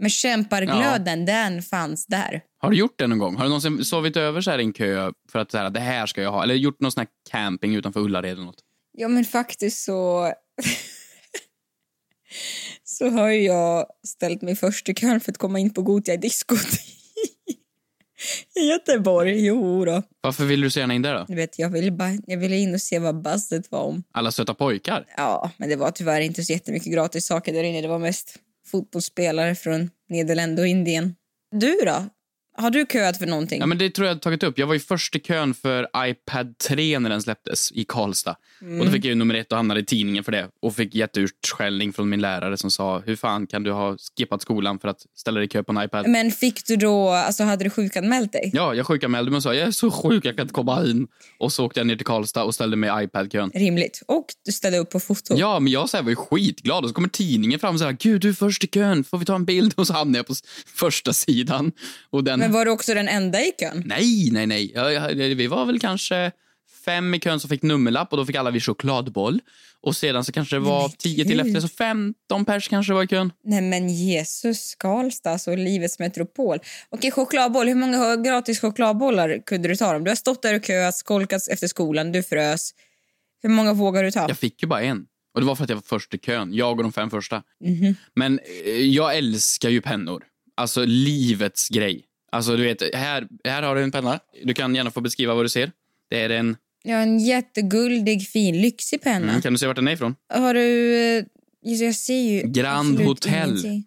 Men 0.00 0.10
kämparglöden, 0.10 1.26
den 1.26 1.62
fanns 1.62 2.06
där. 2.06 2.42
Har 2.58 2.70
du 2.70 2.76
gjort 2.76 2.98
det 2.98 3.06
någon 3.06 3.18
gång? 3.18 3.36
Har 3.36 3.42
du 3.42 3.48
någonsin 3.48 3.84
sovit 3.84 4.16
över 4.16 4.40
så 4.40 4.50
här 4.50 4.58
i 4.58 4.62
en 4.62 4.72
kö 4.72 5.12
för 5.32 5.38
att 5.38 5.50
så 5.50 5.58
här, 5.58 5.70
det 5.70 5.80
här 5.80 6.06
ska 6.06 6.22
jag 6.22 6.30
ha? 6.32 6.42
Eller 6.42 6.54
gjort 6.54 6.80
någon 6.80 6.92
sån 6.92 7.00
här 7.00 7.08
camping 7.30 7.74
utanför 7.74 8.00
Ullared 8.00 8.32
eller 8.32 8.44
något? 8.44 8.60
Ja, 8.92 9.08
men 9.08 9.24
faktiskt 9.24 9.84
så... 9.84 10.32
så 12.98 13.08
har 13.08 13.28
jag 13.28 13.86
ställt 14.06 14.42
mig 14.42 14.56
först 14.56 14.88
i 14.88 14.94
kön 14.94 15.20
för 15.20 15.32
att 15.32 15.38
komma 15.38 15.58
in 15.58 15.74
på 15.74 15.82
Gothia 15.82 16.16
diskot 16.16 16.58
i 18.56 18.60
Göteborg. 18.60 19.46
Jo 19.46 19.84
då. 19.84 20.02
Varför 20.20 20.44
vill 20.44 20.60
du 20.60 20.70
så 20.70 20.78
gärna 20.78 20.94
in 20.94 21.02
där 21.02 21.14
då? 21.14 21.24
Du 21.28 21.34
vet, 21.34 21.58
jag, 21.58 21.70
ville 21.70 21.90
bara, 21.90 22.18
jag 22.26 22.38
ville 22.38 22.56
in 22.56 22.74
och 22.74 22.80
se 22.80 22.98
vad 22.98 23.22
buzzet 23.22 23.70
var 23.70 23.82
om. 23.82 24.02
Alla 24.12 24.32
söta 24.32 24.54
pojkar? 24.54 25.04
Ja, 25.16 25.50
men 25.56 25.68
det 25.68 25.76
var 25.76 25.90
tyvärr 25.90 26.20
inte 26.20 26.44
så 26.44 26.52
jättemycket 26.52 26.92
gratis 26.92 27.26
saker 27.26 27.52
där 27.52 27.62
inne. 27.62 27.80
Det 27.80 27.88
var 27.88 27.98
mest 27.98 28.34
fotbollsspelare 28.66 29.54
från 29.54 29.90
Nederländerna 30.08 30.62
och 30.62 30.68
Indien. 30.68 31.14
Du 31.50 31.80
då? 31.86 32.06
Har 32.60 32.70
du 32.70 32.86
köat 32.92 33.18
för 33.18 33.26
någonting? 33.26 33.60
Ja, 33.60 33.66
men 33.66 33.78
det 33.78 33.90
tror 33.90 34.06
jag 34.06 34.14
jag 34.14 34.22
tagit 34.22 34.42
upp. 34.42 34.58
Jag 34.58 34.66
var 34.66 34.74
ju 34.74 34.80
först 34.80 35.16
i 35.16 35.18
kön 35.18 35.54
för 35.54 35.88
iPad 35.96 36.58
3 36.58 36.98
när 36.98 37.10
den 37.10 37.22
släpptes 37.22 37.72
i 37.72 37.84
Karlstad. 37.84 38.36
Och 38.80 38.86
då 38.86 38.90
fick 38.92 39.04
jag 39.04 39.08
ju 39.08 39.14
nummer 39.14 39.34
ett 39.34 39.52
och 39.52 39.56
hamnade 39.56 39.80
i 39.80 39.84
tidningen 39.84 40.24
för 40.24 40.32
det. 40.32 40.48
Och 40.62 40.74
fick 40.74 40.94
jätteutskällning 40.94 41.92
från 41.92 42.08
min 42.08 42.20
lärare 42.20 42.56
som 42.56 42.70
sa, 42.70 43.02
hur 43.06 43.16
fan 43.16 43.46
kan 43.46 43.62
du 43.62 43.72
ha 43.72 43.96
skippat 44.16 44.42
skolan 44.42 44.78
för 44.78 44.88
att 44.88 44.98
ställa 45.16 45.36
dig 45.36 45.44
i 45.44 45.48
kö 45.48 45.62
på 45.62 45.72
en 45.72 45.84
iPad? 45.84 46.08
Men 46.08 46.30
fick 46.30 46.66
du 46.66 46.76
då, 46.76 47.08
alltså 47.08 47.44
hade 47.44 47.64
du 47.64 47.70
sjukanmält 47.70 48.32
dig? 48.32 48.50
Ja, 48.54 48.74
jag 48.74 48.86
sjukanmälde 48.86 49.30
mig 49.30 49.36
och 49.36 49.42
sa, 49.42 49.54
jag 49.54 49.68
är 49.68 49.70
så 49.70 49.90
sjuk, 49.90 50.24
jag 50.24 50.36
kan 50.36 50.42
inte 50.42 50.54
komma 50.54 50.84
in. 50.84 51.06
Och 51.38 51.52
så 51.52 51.64
åkte 51.64 51.80
jag 51.80 51.86
ner 51.86 51.96
till 51.96 52.06
Karlstad 52.06 52.44
och 52.44 52.54
ställde 52.54 52.76
mig 52.76 52.90
i 52.90 53.04
iPad-kön. 53.04 53.50
Rimligt. 53.54 54.02
Och 54.06 54.26
du 54.44 54.52
ställde 54.52 54.78
upp 54.78 54.90
på 54.90 55.00
foto? 55.00 55.34
Ja, 55.36 55.60
men 55.60 55.72
jag 55.72 55.88
så 55.90 55.96
här, 55.96 56.04
var 56.04 56.10
ju 56.10 56.16
skitglad. 56.16 56.84
Och 56.84 56.90
så 56.90 56.94
kommer 56.94 57.08
tidningen 57.08 57.60
fram 57.60 57.74
och 57.74 57.80
säger, 57.80 57.92
gud 57.92 58.20
du 58.20 58.28
är 58.28 58.32
först 58.32 58.64
i 58.64 58.66
kön, 58.66 59.04
får 59.04 59.18
vi 59.18 59.24
ta 59.24 59.34
en 59.34 59.44
bild? 59.44 59.74
Och 59.76 59.86
så 59.86 59.92
hamnade 59.92 60.18
jag 60.18 60.26
på 60.26 60.34
första 60.74 61.12
sidan. 61.12 61.72
Och 62.10 62.24
den... 62.24 62.40
Men 62.40 62.47
var 62.52 62.64
du 62.64 62.70
också 62.70 62.94
den 62.94 63.08
enda 63.08 63.40
i 63.40 63.52
kön? 63.60 63.82
Nej, 63.86 64.28
nej, 64.32 64.46
nej. 64.46 64.72
Jag, 64.74 64.92
jag, 64.92 65.14
vi 65.14 65.46
var 65.46 65.66
väl 65.66 65.80
kanske 65.80 66.32
fem 66.84 67.14
i 67.14 67.20
kön 67.20 67.40
som 67.40 67.50
fick 67.50 67.62
nummerlapp 67.62 68.12
och 68.12 68.16
då 68.16 68.26
fick 68.26 68.36
alla 68.36 68.50
vi 68.50 68.60
chokladboll. 68.60 69.40
Och 69.80 69.96
sedan 69.96 70.24
så 70.24 70.32
kanske 70.32 70.56
det 70.56 70.60
var 70.60 70.82
Men 70.82 70.90
tio 70.90 71.24
till 71.24 71.36
gud. 71.42 71.46
efter, 71.46 71.60
så 71.60 71.68
15 71.68 72.44
pers 72.44 72.68
kanske 72.68 72.92
var 72.92 73.02
i 73.02 73.06
kön. 73.06 73.32
Nej 73.44 73.60
men 73.60 73.88
Jesus, 73.88 74.74
Karlstad, 74.74 75.30
alltså 75.30 75.54
livets 75.56 75.98
metropol. 75.98 76.58
Okej, 76.88 77.10
chokladboll. 77.10 77.68
Hur 77.68 77.74
många 77.74 78.16
gratis 78.16 78.60
chokladbollar 78.60 79.42
kunde 79.46 79.68
du 79.68 79.76
ta? 79.76 79.92
Dem? 79.92 80.04
Du 80.04 80.10
har 80.10 80.16
stått 80.16 80.42
där 80.42 80.54
och 80.54 80.64
köat, 80.64 80.96
skolkat 80.96 81.48
efter 81.48 81.66
skolan, 81.66 82.12
du 82.12 82.22
frös. 82.22 82.70
Hur 83.42 83.50
många 83.50 83.72
vågar 83.72 84.02
du 84.04 84.10
ta? 84.10 84.28
Jag 84.28 84.38
fick 84.38 84.62
ju 84.62 84.68
bara 84.68 84.82
en. 84.82 85.06
Och 85.34 85.40
det 85.40 85.46
var 85.46 85.54
för 85.54 85.64
att 85.64 85.70
jag 85.70 85.76
var 85.76 85.82
först 85.86 86.14
i 86.14 86.18
kön. 86.18 86.54
Jag 86.54 86.76
och 86.76 86.82
de 86.82 86.92
fem 86.92 87.10
första. 87.10 87.42
Mhm. 87.64 87.94
Men 88.16 88.38
eh, 88.64 88.70
jag 88.72 89.16
älskar 89.16 89.68
ju 89.68 89.80
pennor. 89.80 90.24
Alltså 90.56 90.84
livets 90.84 91.68
grej. 91.68 92.04
Alltså 92.32 92.56
du 92.56 92.62
vet, 92.64 92.94
här, 92.94 93.28
här 93.44 93.62
har 93.62 93.74
du 93.76 93.82
en 93.82 93.90
penna. 93.90 94.20
Du 94.44 94.54
kan 94.54 94.74
gärna 94.74 94.90
få 94.90 95.00
beskriva 95.00 95.34
vad 95.34 95.44
du 95.44 95.48
ser. 95.48 95.72
Det 96.10 96.20
är 96.22 96.30
en... 96.30 96.56
Ja, 96.82 96.96
en 96.96 97.18
jätteguldig, 97.18 98.28
fin, 98.28 98.60
lyxig 98.62 99.02
penna. 99.02 99.28
Mm, 99.30 99.42
kan 99.42 99.52
du 99.52 99.58
se 99.58 99.66
vart 99.66 99.76
den 99.76 99.88
är 99.88 99.92
ifrån? 99.92 100.14
Har 100.34 100.54
du... 100.54 100.94
eh, 101.18 101.24
just- 101.64 101.82
Jag 101.82 101.94
ser 101.94 102.20
ju 102.20 102.42
Grand 102.42 103.00
Hotel. 103.00 103.48
ingenting. 103.50 103.84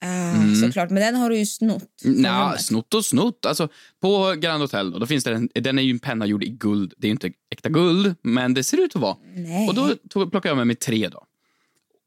Ah, 0.00 0.34
Mm. 0.34 0.54
Såklart, 0.54 0.90
men 0.90 1.02
den 1.02 1.14
har 1.16 1.30
du 1.30 1.38
ju 1.38 1.46
snott. 1.46 2.02
Nja, 2.04 2.56
snott 2.58 2.94
och 2.94 3.04
snott. 3.04 3.46
Alltså, 3.46 3.68
på 4.00 4.34
Grand 4.38 4.60
Hotel 4.62 4.90
då, 4.90 4.98
då 4.98 5.06
finns 5.06 5.24
det 5.24 5.32
en, 5.34 5.48
den 5.54 5.78
är 5.78 5.82
ju 5.82 5.90
en 5.90 5.98
penna 5.98 6.26
gjord 6.26 6.44
i 6.44 6.48
guld. 6.48 6.94
Det 6.96 7.06
är 7.06 7.10
inte 7.10 7.30
äkta 7.50 7.68
guld, 7.68 8.14
men 8.22 8.54
det 8.54 8.62
ser 8.64 8.80
ut 8.84 8.96
att 8.96 9.02
vara. 9.02 9.16
Nej. 9.34 9.68
Och 9.68 9.74
då 9.74 9.90
tog, 10.10 10.30
plockade 10.30 10.48
jag 10.50 10.56
med 10.56 10.66
mig 10.66 10.76
tre 10.76 11.08
då. 11.08 11.24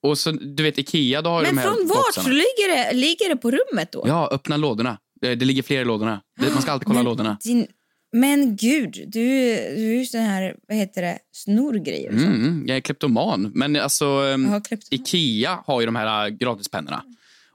Och 0.03 0.17
så, 0.17 0.31
du 0.31 0.63
vet 0.63 0.77
Ikea, 0.77 1.21
då 1.21 1.29
har 1.29 1.41
Men 1.41 1.55
de 1.55 1.62
här 1.62 1.67
från 1.67 1.88
vart? 1.88 1.97
boxarna. 1.97 2.23
Så 2.23 2.29
ligger 2.31 2.75
det, 2.75 2.93
ligger 2.97 3.29
det 3.29 3.36
på 3.38 3.51
rummet 3.51 3.91
då? 3.91 4.03
Ja, 4.07 4.29
öppna 4.31 4.57
lådorna. 4.57 4.97
Det, 5.21 5.36
det 5.36 5.45
ligger 5.45 5.63
fler 5.63 5.81
i 5.81 5.86
lådorna. 5.86 6.21
Det, 6.39 6.53
man 6.53 6.62
ska 6.62 6.71
alltid 6.71 6.88
kolla 6.88 6.99
Men 6.99 7.05
lådorna. 7.05 7.38
Din, 7.43 7.67
men 8.13 8.55
gud, 8.55 8.91
du, 8.91 9.07
du 9.07 9.91
är 9.93 9.99
ju 9.99 10.05
sån 10.05 10.21
här, 10.21 10.55
vad 10.67 10.77
heter 10.77 11.01
det, 11.01 11.19
snorgrejer 11.31 12.12
sånt. 12.12 12.23
Mm, 12.23 12.65
jag 12.67 12.77
är 12.77 12.81
kleptoman. 12.81 13.51
Men 13.55 13.75
alltså, 13.75 14.05
ehm, 14.05 14.43
Jag 14.43 14.51
har 14.51 14.62
kleptoman. 14.62 15.01
Ikea 15.01 15.60
har 15.65 15.79
ju 15.81 15.86
de 15.86 15.95
här 15.95 16.25
äh, 16.27 16.29
gratispennorna. 16.29 17.03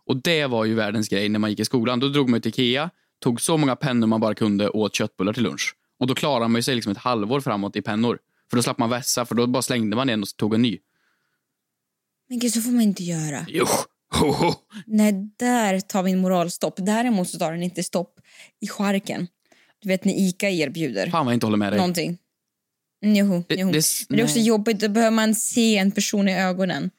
Och 0.07 0.17
det 0.17 0.47
var 0.47 0.65
ju 0.65 0.75
världens 0.75 1.09
grej 1.09 1.29
när 1.29 1.39
man 1.39 1.51
gick 1.51 1.61
i 1.61 1.65
skolan. 1.65 2.01
Då 2.01 2.09
drog 2.09 2.29
man 2.29 2.41
till 2.41 2.49
Ikea, 2.49 2.91
tog 3.21 3.41
så 3.41 3.57
många 3.57 3.77
pennor 3.77 4.07
man 4.07 4.21
bara 4.21 4.35
kunde 4.35 4.69
och 4.69 4.81
åt 4.81 4.95
köttbullar 4.95 5.33
till 5.33 5.43
lunch. 5.43 5.75
Och 5.99 6.07
då 6.07 6.15
klarade 6.15 6.49
man 6.49 6.63
sig 6.63 6.75
liksom 6.75 6.93
ett 6.93 6.99
halvår 6.99 7.41
framåt 7.41 7.77
i 7.77 7.83
pennor. 7.83 8.19
För 8.51 8.57
då 8.57 8.63
slapp 8.63 8.79
man 8.79 8.91
vässa, 8.91 9.25
för 9.27 9.35
då 9.35 9.47
bara 9.47 9.63
slängde 9.63 9.97
man 9.97 10.09
en 10.09 10.23
och 10.23 10.29
tog 10.37 10.55
en 10.55 10.63
ny. 10.63 10.79
Men 12.29 12.39
gud, 12.39 12.53
så 12.53 12.61
får 12.61 12.71
man 12.71 12.81
inte 12.83 13.03
göra. 13.05 13.47
Jo, 13.49 13.67
ho, 14.15 14.27
ho. 14.33 14.55
Nej, 14.87 15.13
där 15.37 15.81
tar 15.81 16.03
min 16.03 16.19
moral 16.19 16.51
stopp. 16.51 16.75
Däremot 16.77 17.29
så 17.29 17.39
tar 17.39 17.53
den 17.53 17.63
inte 17.63 17.83
stopp 17.83 18.21
i 18.61 18.69
charken. 18.69 19.27
Du 19.79 19.89
vet 19.89 20.05
när 20.05 20.13
Ica 20.15 20.51
erbjuder 20.51 21.11
Fan 21.11 21.27
vad 21.27 21.33
jag 21.33 21.37
inte 21.37 21.47
håller 21.47 21.57
med 21.59 21.73
dig. 21.73 21.77
någonting. 21.79 22.19
Mm, 23.05 23.17
Joho, 23.17 23.45
Det- 23.49 23.55
joho. 23.55 23.73
det- 23.73 23.83
Men 24.09 24.17
det 24.17 24.23
är 24.23 24.25
också 24.25 24.37
nej. 24.39 24.47
jobbigt, 24.47 24.81
då 24.81 24.89
behöver 24.89 25.15
man 25.17 25.35
se 25.35 25.77
en 25.79 25.91
person 25.91 26.29
i 26.29 26.39
ögonen 26.41 26.91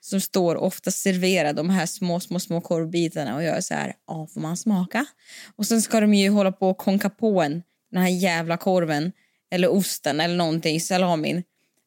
som 0.00 0.20
står 0.20 0.54
och 0.54 0.66
ofta 0.66 0.90
serverar 0.90 1.52
de 1.52 1.70
här 1.70 1.86
små, 1.86 2.20
små, 2.20 2.40
små 2.40 2.60
korvbitarna 2.60 3.34
och 3.36 3.42
gör 3.42 3.60
så 3.60 3.74
här, 3.74 3.94
ja, 4.06 4.26
får 4.34 4.40
man 4.40 4.56
smaka? 4.56 5.06
Och 5.56 5.66
sen 5.66 5.82
ska 5.82 6.00
de 6.00 6.14
ju 6.14 6.30
hålla 6.30 6.52
på 6.52 6.70
och 6.70 6.78
konka 6.78 7.10
på 7.10 7.42
en, 7.42 7.62
den 7.92 8.02
här 8.02 8.08
jävla 8.08 8.56
korven, 8.56 9.12
eller 9.50 9.72
osten 9.72 10.20
eller 10.20 10.36
någonting, 10.36 10.80
salamin. 10.80 11.42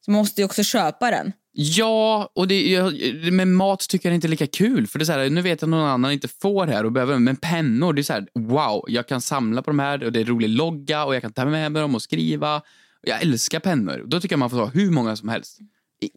Så 0.05 0.11
man 0.11 0.17
måste 0.21 0.41
ju 0.41 0.45
också 0.45 0.63
köpa 0.63 1.11
den. 1.11 1.33
Ja, 1.61 2.31
och 2.33 2.47
det, 2.47 2.69
jag, 2.69 2.93
med 3.33 3.47
mat 3.47 3.79
tycker 3.89 4.09
jag 4.09 4.15
inte 4.15 4.27
är 4.27 4.29
lika 4.29 4.47
kul. 4.47 4.87
För 4.87 4.99
det 4.99 5.03
är 5.03 5.05
så 5.05 5.11
här, 5.11 5.29
Nu 5.29 5.41
vet 5.41 5.61
jag 5.61 5.67
att 5.67 5.69
någon 5.69 5.87
annan 5.87 6.11
inte 6.11 6.27
får 6.27 6.65
det 6.65 6.71
här 6.71 6.85
och 6.85 6.91
behöver, 6.91 7.19
men 7.19 7.35
pennor, 7.35 7.93
det 7.93 8.01
är 8.01 8.03
så 8.03 8.13
här, 8.13 8.27
wow, 8.33 8.85
jag 8.87 9.07
kan 9.07 9.21
samla 9.21 9.61
på 9.61 9.69
de 9.69 9.79
här 9.79 10.03
och 10.03 10.11
det 10.11 10.19
är 10.19 10.25
rolig 10.25 10.49
logga 10.49 11.05
och 11.05 11.15
jag 11.15 11.21
kan 11.21 11.33
ta 11.33 11.45
med 11.45 11.71
mig 11.71 11.81
dem 11.81 11.95
och 11.95 12.01
skriva. 12.01 12.61
Jag 13.01 13.21
älskar 13.21 13.59
pennor. 13.59 14.03
Då 14.07 14.19
tycker 14.19 14.33
jag 14.33 14.39
man 14.39 14.49
får 14.49 14.57
ta 14.57 14.65
hur 14.65 14.91
många 14.91 15.15
som 15.15 15.29
helst. 15.29 15.59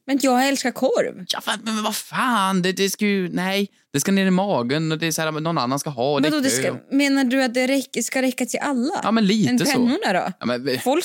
Men 0.07 0.19
jag 0.23 0.49
älskar 0.49 0.71
korv. 0.71 1.25
Ja, 1.29 1.41
fan, 1.41 1.59
men 1.63 1.83
vad 1.83 1.97
fan, 1.97 2.63
det, 2.63 2.73
det 2.73 2.91
ska 2.91 3.07
ju, 3.07 3.29
nej, 3.29 3.69
det 3.93 4.01
ska 4.01 4.13
ner 4.13 4.27
i 4.27 4.31
magen 4.31 4.93
och 4.93 4.99
det 4.99 5.07
är 5.07 5.13
så 5.13 5.23
här, 5.23 5.33
men 5.33 5.43
någon 5.43 5.59
annan 5.59 5.79
ska 5.79 5.91
ha 5.91 6.21
det 6.21 6.29
är 6.29 6.41
det 6.41 6.51
ska, 6.51 6.77
menar 6.91 7.25
du 7.25 7.43
att 7.43 7.55
det 7.55 7.67
räcker, 7.67 8.03
ska 8.03 8.23
räcka 8.23 8.47
till 8.47 8.61
alla? 8.63 9.01
Ja, 9.03 9.11
men 9.11 9.27
lite 9.27 9.53
Men 9.53 9.59
så. 9.59 9.73
pennorna 9.73 10.13
då? 10.13 10.33
Ja, 10.41 10.47
men, 10.47 10.79
Folk, 10.79 11.05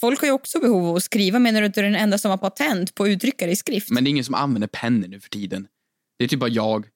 folk 0.00 0.20
har 0.20 0.26
ju 0.26 0.32
också 0.32 0.60
behov 0.60 0.88
av 0.88 0.96
att 0.96 1.02
skriva. 1.02 1.38
Menar 1.38 1.60
du 1.60 1.66
att 1.66 1.74
du 1.74 1.80
är 1.80 1.84
den 1.84 1.94
enda 1.96 2.18
som 2.18 2.30
har 2.30 2.38
patent 2.38 2.94
på 2.94 3.04
att 3.04 3.08
uttrycka 3.08 3.46
det 3.46 3.52
i 3.52 3.56
skrift? 3.56 3.90
men 3.90 4.04
det 4.04 4.08
är 4.08 4.10
ingen 4.10 4.24
som 4.24 4.34
använder 4.34 4.68
pennor 4.68 5.08
nu 5.08 5.20
för 5.20 5.30
tiden. 5.30 5.66
Det 6.18 6.24
är 6.24 6.28
typ 6.28 6.40
bara 6.40 6.50
jag. 6.50 6.86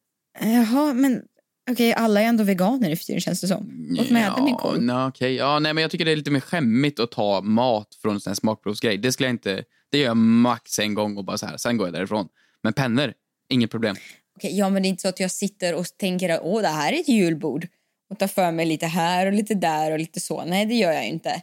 Jaha, 0.40 0.92
men 0.94 1.22
okej, 1.70 1.92
alla 1.94 2.20
är 2.20 2.24
ändå 2.24 2.44
veganer 2.44 2.96
för 2.96 3.04
tiden 3.04 3.20
känns 3.20 3.40
det 3.40 3.48
som. 3.48 3.86
Låt 3.90 4.10
mig 4.10 4.22
äta 4.22 4.44
min 4.44 4.54
korv. 4.54 4.82
nej, 4.82 5.06
okej. 5.06 5.34
ja, 5.34 5.58
nej, 5.58 5.74
men 5.74 5.82
jag 5.82 5.90
tycker 5.90 6.04
det 6.04 6.12
är 6.12 6.16
lite 6.16 6.30
mer 6.30 6.40
skämmigt 6.40 7.00
att 7.00 7.10
ta 7.10 7.40
mat 7.40 7.88
från 8.02 8.20
en 8.26 8.36
smakprovsgrej. 8.36 8.98
Det 8.98 9.12
skulle 9.12 9.26
jag 9.26 9.34
inte, 9.34 9.64
det 9.96 10.00
gör 10.00 10.06
jag 10.06 10.16
max 10.16 10.78
en 10.78 10.94
gång 10.94 11.16
och 11.16 11.24
bara 11.24 11.38
så 11.38 11.46
här, 11.46 11.56
sen 11.56 11.76
går 11.76 11.86
jag 11.86 11.94
därifrån. 11.94 12.28
Men 12.62 12.72
pennor, 12.72 13.12
inget 13.48 13.70
problem. 13.70 13.96
Okej, 14.36 14.58
ja, 14.58 14.68
men 14.70 14.82
det 14.82 14.86
är 14.88 14.90
inte 14.90 15.02
så 15.02 15.08
att 15.08 15.20
jag 15.20 15.30
sitter 15.30 15.74
och 15.74 15.86
tänker 15.98 16.28
att 16.28 16.40
åh, 16.42 16.62
det 16.62 16.68
här 16.68 16.92
är 16.92 17.00
ett 17.00 17.08
julbord 17.08 17.68
och 18.10 18.18
tar 18.18 18.26
för 18.28 18.52
mig 18.52 18.66
lite 18.66 18.86
här 18.86 19.26
och 19.26 19.32
lite 19.32 19.54
där 19.54 19.90
och 19.92 19.98
lite 19.98 20.20
så. 20.20 20.44
Nej, 20.44 20.66
det 20.66 20.74
gör 20.74 20.92
jag 20.92 21.06
inte. 21.06 21.42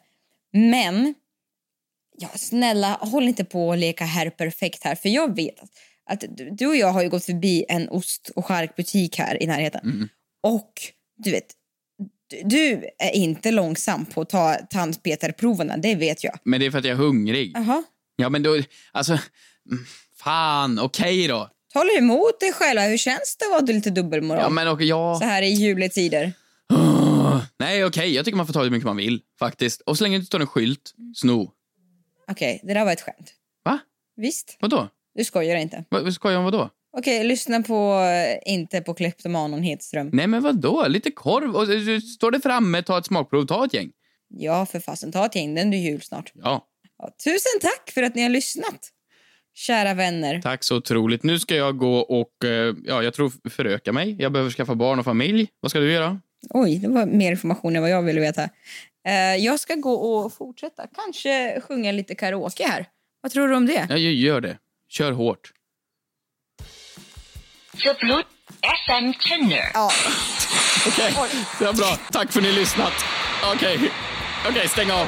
Men, 0.54 1.14
ja, 2.18 2.28
snälla, 2.36 2.98
håll 3.02 3.24
inte 3.28 3.46
på 3.46 3.72
att 3.72 3.80
leka 3.80 4.06
herr 4.06 4.30
perfekt 4.30 4.84
här. 4.84 4.96
För 4.96 5.10
jag 5.10 5.36
vet 5.36 5.60
att, 6.06 6.24
att 6.24 6.24
du- 6.58 6.68
och 6.68 6.76
jag 6.76 6.88
har 6.92 7.04
ju 7.04 7.10
gått 7.10 7.26
förbi 7.26 7.66
en 7.70 7.90
ost 7.90 8.32
och 8.36 8.46
charkbutik 8.46 9.18
här 9.18 9.44
i 9.44 9.48
närheten. 9.48 10.10
Och 10.44 10.72
du 11.18 11.32
vet, 11.32 11.46
Du- 12.44 12.90
är 13.00 13.12
inte 13.16 13.52
långsam 13.52 14.06
på 14.06 14.22
att 14.22 14.30
ta 14.30 14.56
tandpetarproverna, 14.70 15.78
det 15.78 15.96
vet 15.96 16.24
jag. 16.24 16.40
Men 16.44 16.60
det 16.60 16.66
är 16.66 16.72
för 16.72 16.80
att 16.80 16.86
jag 16.86 16.92
är 16.94 16.98
hungrig. 16.98 17.52
Jaha. 17.56 17.84
Ja, 18.24 18.30
men 18.30 18.44
då, 18.44 18.62
alltså, 18.92 19.14
mm, 19.72 19.86
fan, 20.18 20.80
okej 20.80 21.28
då. 21.28 21.50
Håll 21.74 21.90
emot 21.98 22.40
dig 22.40 22.54
själva. 22.54 22.82
Hur 22.82 22.98
känns 22.98 23.38
det 23.40 23.46
att 23.46 23.52
vara 23.52 23.62
lite 23.62 23.90
dubbelmoral? 23.90 24.42
Ja, 24.42 24.50
men 24.50 24.68
okej, 24.68 24.88
ja. 24.88 25.16
Så 25.20 25.26
här 25.26 25.42
i 25.42 25.48
juletider. 25.50 26.34
Nej, 27.60 27.86
okej, 27.86 28.16
jag 28.16 28.26
tycker 28.26 28.38
man 28.38 28.48
får 28.48 28.54
ta 28.54 28.64
hur 28.64 28.70
mycket 28.70 28.86
man 28.86 28.98
vill, 28.98 29.22
faktiskt. 29.40 29.82
Och 29.82 29.98
så 29.98 30.04
länge 30.04 30.16
det 30.16 30.20
inte 30.20 30.26
står 30.26 30.40
en 30.40 30.48
skylt, 30.48 30.94
sno. 31.16 31.52
Okej, 32.32 32.62
det 32.64 32.74
där 32.74 32.86
var 32.86 32.92
ett 32.92 33.02
skämt. 33.02 33.34
Va? 33.66 33.80
Visst, 34.16 34.58
Vadå? 34.60 34.90
du 35.16 35.24
skojar 35.24 35.56
inte. 35.56 35.86
Va, 35.90 36.12
skojar 36.12 36.38
om 36.38 36.44
vadå? 36.44 36.70
Okej, 36.98 37.24
lyssna 37.24 37.62
på 37.62 38.00
eh, 38.00 38.54
inte 38.54 38.82
på 38.82 38.94
kleptomanen 38.94 39.64
Hedström. 39.64 40.10
Nej, 40.14 40.28
men 40.28 40.44
vadå? 40.44 40.88
Lite 40.88 41.12
korv 41.12 41.56
och 41.56 41.64
eh, 41.74 42.00
står 42.00 42.32
det 42.32 42.40
framme, 42.42 42.84
ta 42.84 42.98
ett 42.98 43.06
smakprov, 43.06 43.46
ta 43.46 43.66
ett 43.66 43.74
gäng. 43.74 43.92
Ja, 44.30 44.66
för 44.66 44.80
fasen, 44.80 45.12
ta 45.12 45.26
ett 45.26 45.36
gäng, 45.36 45.56
den 45.56 45.70
blir 45.70 45.80
jul 45.80 46.02
snart. 46.02 46.32
Ja, 46.36 46.68
tusen 47.24 47.60
tack 47.62 47.92
för 47.94 48.04
att 48.04 48.16
ni 48.16 48.22
har 48.22 48.30
lyssnat. 48.30 48.90
Kära 49.56 49.94
vänner. 49.94 50.42
tack 50.42 50.64
så 50.64 50.76
otroligt. 50.78 51.24
Nu 51.24 51.40
ska 51.40 51.56
jag 51.56 51.78
gå 51.78 51.98
och, 52.00 52.46
eh, 52.46 52.76
ja, 52.86 53.04
jag 53.04 53.14
tror 53.14 53.50
föröka 53.50 53.92
mig. 53.92 54.16
Jag 54.20 54.32
behöver 54.32 54.52
skaffa 54.52 54.76
barn 54.76 55.00
och 55.00 55.06
familj. 55.06 55.48
Vad 55.60 55.72
ska 55.72 55.80
du 55.80 55.92
göra? 55.92 56.20
Oj, 56.50 56.78
det 56.78 56.88
var 56.88 57.06
mer 57.06 57.32
information 57.32 57.76
än 57.76 57.82
vad 57.82 57.92
jag 57.92 58.02
ville 58.04 58.22
veta. 58.22 58.44
Eh, 59.08 59.36
jag 59.36 59.60
ska 59.60 59.76
gå 59.76 59.94
och 59.94 60.34
fortsätta. 60.34 60.88
Kanske 60.96 61.62
sjunga 61.62 61.92
lite 61.92 62.16
karaoke 62.16 62.68
här. 62.68 62.86
Vad 63.22 63.32
tror 63.32 63.48
du 63.48 63.56
om 63.56 63.66
det? 63.66 63.88
Ja, 63.90 63.98
jag 63.98 64.14
gör 64.14 64.42
det. 64.42 64.58
Kör 64.90 65.12
hårt. 65.12 65.52
Förblut 67.74 68.26
FM 68.88 69.14
Tenor. 69.14 69.64
Ja, 69.74 69.92
Okej, 70.88 71.14
det 71.60 71.66
var 71.66 71.74
bra. 71.74 71.98
Tack 72.12 72.32
för 72.32 72.40
att 72.40 72.44
ni 72.44 72.50
har 72.52 72.60
lyssnat. 72.60 72.94
Okej, 73.56 73.92
okej, 74.50 74.68
stäng 74.68 74.92
av. 74.92 75.08